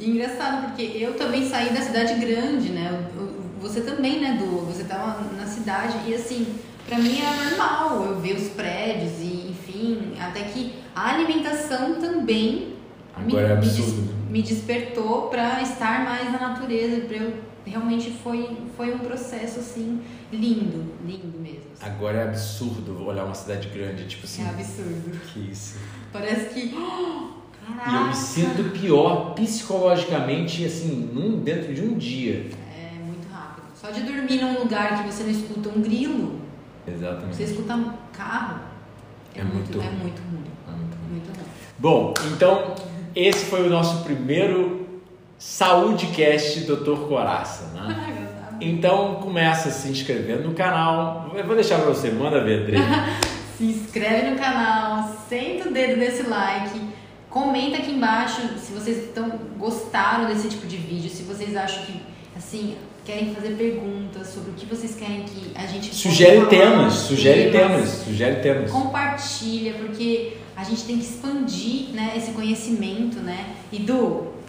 [0.00, 3.08] engraçado, porque eu também saí da cidade grande, né?
[3.60, 4.66] Você também, né, Du?
[4.66, 6.44] Você tava na cidade e assim,
[6.88, 12.74] pra mim era normal eu ver os prédios e, enfim, até que a alimentação também
[13.14, 13.92] Agora me, é absurdo.
[13.92, 14.14] Me, des, né?
[14.28, 17.32] me despertou para estar mais na natureza, para eu
[17.64, 20.00] realmente foi, foi um processo assim
[20.32, 21.64] lindo, lindo mesmo.
[21.74, 21.90] Assim.
[21.90, 24.44] Agora é absurdo olhar uma cidade grande, tipo assim.
[24.44, 25.20] É absurdo.
[25.32, 25.78] Que isso.
[26.12, 26.60] Parece que.
[26.66, 32.50] e eu me sinto pior psicologicamente, assim, num, dentro de um dia.
[32.76, 33.64] É muito rápido.
[33.74, 36.40] Só de dormir num lugar que você não escuta um grilo.
[36.86, 37.36] Exatamente.
[37.36, 38.60] Você escuta um carro.
[39.34, 40.44] É, é muito, muito, é muito ruim.
[40.66, 41.10] É muito ruim.
[41.10, 41.46] Muito ruim.
[41.78, 42.74] Bom, então
[43.14, 44.79] esse foi o nosso primeiro
[45.40, 47.08] Saúdecast Dr.
[47.08, 48.26] Coraça, né?
[48.62, 51.32] Então começa se inscrevendo no canal.
[51.34, 52.76] Eu vou deixar para você, manda ver, Adri.
[53.56, 56.78] se inscreve no canal, senta o dedo nesse like,
[57.30, 62.02] comenta aqui embaixo se vocês estão gostaram desse tipo de vídeo, se vocês acham que
[62.36, 67.50] assim querem fazer perguntas sobre o que vocês querem que a gente sugere temas, sugere
[67.50, 68.70] temas, sugere temas.
[68.70, 73.46] Compartilha porque a gente tem que expandir, né, esse conhecimento, né?
[73.72, 74.39] E do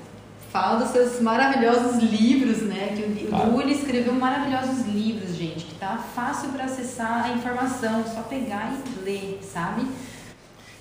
[0.51, 2.93] Fala dos seus maravilhosos livros, né?
[2.93, 3.69] Que o claro.
[3.69, 9.39] escreveu maravilhosos livros, gente, que tá fácil para acessar a informação, só pegar e ler,
[9.41, 9.85] sabe?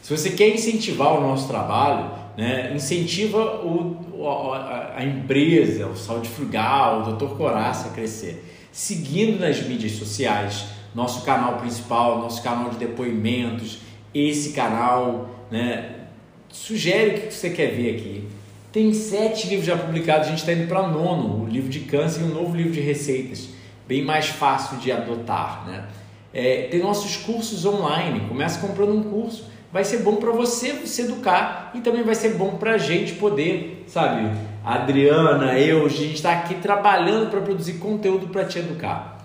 [0.03, 6.29] Se você quer incentivar o nosso trabalho, né, incentiva o, a, a empresa, o Saúde
[6.29, 7.37] Frugal, o Dr.
[7.37, 8.45] Coraça a crescer.
[8.73, 13.79] Seguindo nas mídias sociais, nosso canal principal, nosso canal de depoimentos,
[14.13, 16.07] esse canal, né,
[16.49, 18.40] sugere o que você quer ver aqui
[18.73, 22.21] tem sete livros já publicados, a gente está indo para nono, o livro de câncer
[22.21, 23.49] e um novo livro de receitas,
[23.87, 25.67] bem mais fácil de adotar.
[25.67, 25.85] Né?
[26.33, 31.03] É, tem nossos cursos online, começa comprando um curso, vai ser bom para você se
[31.03, 34.31] educar e também vai ser bom para a gente poder, sabe,
[34.65, 39.19] a Adriana, eu, a gente está aqui trabalhando para produzir conteúdo para te educar.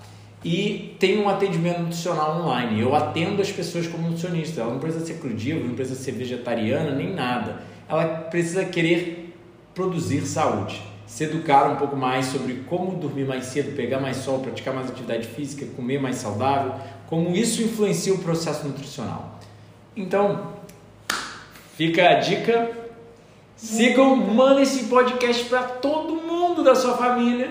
[0.43, 2.79] E tem um atendimento nutricional online.
[2.79, 4.61] Eu atendo as pessoas como nutricionista.
[4.61, 7.63] Ela não precisa ser crudívora, não precisa ser vegetariana, nem nada.
[7.89, 9.24] Ela precisa querer
[9.75, 10.81] produzir saúde.
[11.05, 14.89] Se educar um pouco mais sobre como dormir mais cedo, pegar mais sol, praticar mais
[14.89, 16.73] atividade física, comer mais saudável,
[17.07, 19.39] como isso influencia o processo nutricional.
[19.95, 20.53] Então,
[21.75, 22.71] fica a dica.
[23.55, 27.49] Sigam, mandem esse podcast para todo mundo da sua família.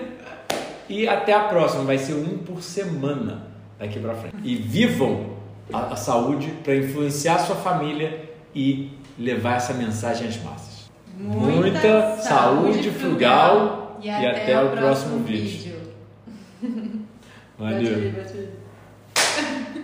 [0.87, 3.47] E até a próxima, vai ser um por semana
[3.79, 4.35] daqui para frente.
[4.43, 5.37] E vivam
[5.73, 10.74] a, a saúde para influenciar a sua família e levar essa mensagem às massas
[11.17, 15.75] muita, muita saúde, frugal, e, até, até o próximo, próximo vídeo.
[16.61, 17.05] vídeo.
[17.57, 18.13] Valeu.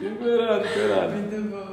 [0.01, 1.13] Liberado, liberado.
[1.13, 1.70] Muito bom.